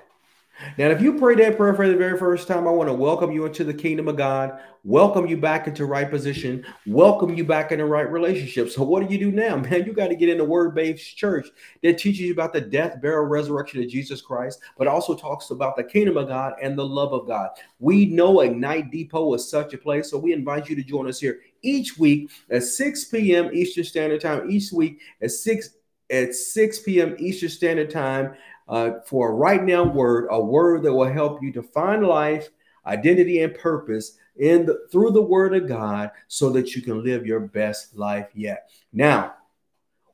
Now, 0.78 0.88
if 0.88 1.02
you 1.02 1.14
prayed 1.14 1.40
that 1.40 1.56
prayer 1.56 1.74
for 1.76 1.88
the 1.88 1.96
very 1.96 2.18
first 2.18 2.48
time, 2.48 2.68
I 2.68 2.72
want 2.72 2.90
to 2.90 2.94
welcome 2.94 3.32
you 3.32 3.46
into 3.46 3.64
the 3.64 3.74
kingdom 3.74 4.08
of 4.08 4.16
God, 4.16 4.60
welcome 4.84 5.28
you 5.28 5.38
back 5.38 5.68
into 5.68 5.86
right 5.86 6.10
position, 6.10 6.66
welcome 6.88 7.36
you 7.36 7.44
back 7.44 7.72
in 7.72 7.78
the 7.78 7.86
right 7.86 8.10
relationship. 8.12 8.70
So, 8.70 8.84
what 8.84 9.08
do 9.08 9.14
you 9.14 9.20
do 9.20 9.32
now, 9.32 9.56
man? 9.58 9.86
You 9.86 9.94
got 9.94 10.08
to 10.08 10.16
get 10.16 10.30
in 10.30 10.40
the 10.40 10.46
word 10.46 10.74
based 10.74 11.16
church 11.16 11.48
that 11.84 12.00
teaches 12.00 12.22
you 12.22 12.32
about 12.32 12.54
the 12.54 12.62
death, 12.62 13.00
burial, 13.02 13.26
resurrection 13.26 13.84
of 13.84 13.90
Jesus 13.90 14.22
Christ, 14.22 14.60
but 14.78 14.88
also 14.88 15.16
talks 15.16 15.52
about 15.52 15.76
the 15.76 15.84
kingdom 15.84 16.18
of 16.18 16.28
God 16.28 16.54
and 16.62 16.78
the 16.78 16.86
love 16.86 17.14
of 17.14 17.28
God. 17.28 17.50
We 17.80 18.08
know 18.08 18.40
Ignite 18.40 18.90
Depot 18.90 19.34
is 19.36 19.50
such 19.50 19.74
a 19.74 19.78
place, 19.78 20.10
so 20.10 20.18
we 20.18 20.34
invite 20.34 20.70
you 20.70 20.76
to 20.76 20.84
join 20.84 21.08
us 21.08 21.20
here 21.20 21.40
each 21.62 21.98
week 21.98 22.32
at 22.50 22.64
6 22.64 23.06
p.m. 23.06 23.52
Eastern 23.54 23.84
Standard 23.84 24.22
Time, 24.22 24.50
each 24.50 24.72
week 24.72 25.02
at 25.22 25.32
6 25.32 25.70
at 26.10 26.34
6 26.34 26.80
p.m. 26.80 27.16
Eastern 27.20 27.50
Standard 27.50 27.90
Time 27.90 28.34
uh, 28.68 28.92
for 29.06 29.30
a 29.30 29.34
right 29.34 29.64
now 29.64 29.84
word, 29.84 30.28
a 30.30 30.40
word 30.40 30.84
that 30.84 30.94
will 30.94 31.12
help 31.12 31.42
you 31.42 31.52
to 31.54 31.64
find 31.64 32.06
life, 32.06 32.50
identity, 32.86 33.42
and 33.42 33.56
purpose 33.56 34.18
in 34.36 34.66
the, 34.66 34.88
through 34.92 35.12
the 35.12 35.22
word 35.22 35.56
of 35.56 35.68
God 35.68 36.12
so 36.28 36.50
that 36.52 36.76
you 36.76 36.82
can 36.82 37.04
live 37.04 37.26
your 37.26 37.40
best 37.40 37.96
life 37.98 38.28
yet. 38.34 38.70
Now, 38.94 39.36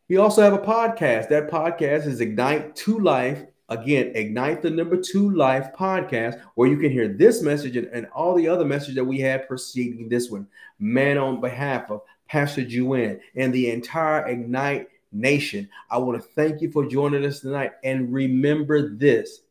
we 0.08 0.18
also 0.18 0.42
have 0.42 0.54
a 0.54 0.60
podcast. 0.60 1.30
That 1.30 1.50
podcast 1.50 2.06
is 2.08 2.22
Ignite 2.22 2.76
to 2.78 3.00
Life. 3.00 3.44
Again, 3.70 4.12
Ignite 4.14 4.62
the 4.62 4.70
number 4.70 4.98
two 4.98 5.32
life 5.32 5.70
podcast, 5.74 6.40
where 6.56 6.70
you 6.70 6.78
can 6.78 6.92
hear 6.92 7.08
this 7.08 7.42
message 7.42 7.78
and, 7.78 7.88
and 7.88 8.08
all 8.14 8.36
the 8.36 8.48
other 8.48 8.66
messages 8.66 8.96
that 8.96 9.06
we 9.06 9.20
had 9.20 9.48
preceding 9.48 10.10
this 10.10 10.30
one. 10.30 10.48
Man, 10.78 11.18
on 11.18 11.42
behalf 11.42 11.90
of 11.90 12.02
Pastor 12.28 12.64
Juan 12.64 13.20
and 13.36 13.54
the 13.54 13.72
entire 13.72 14.28
Ignite 14.28 14.90
nation. 15.14 15.70
I 15.90 15.98
want 15.98 16.22
to 16.22 16.28
thank 16.30 16.62
you 16.62 16.72
for 16.72 16.86
joining 16.86 17.26
us 17.26 17.40
tonight. 17.42 17.72
And 17.84 18.14
remember 18.14 18.96
this 18.96 19.42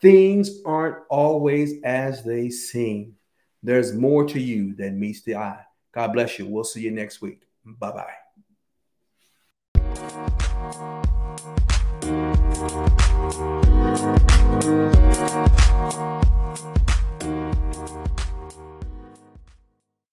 things 0.00 0.60
aren't 0.64 0.98
always 1.08 1.82
as 1.82 2.22
they 2.22 2.50
seem, 2.50 3.16
there's 3.62 3.94
more 3.94 4.24
to 4.26 4.40
you 4.40 4.74
than 4.74 5.00
meets 5.00 5.22
the 5.22 5.36
eye. 5.36 5.64
God 5.92 6.12
bless 6.12 6.38
you. 6.38 6.46
We'll 6.46 6.64
see 6.64 6.82
you 6.82 6.90
next 6.90 7.22
week. 7.22 7.40
Bye 7.64 7.92
bye. 7.92 8.25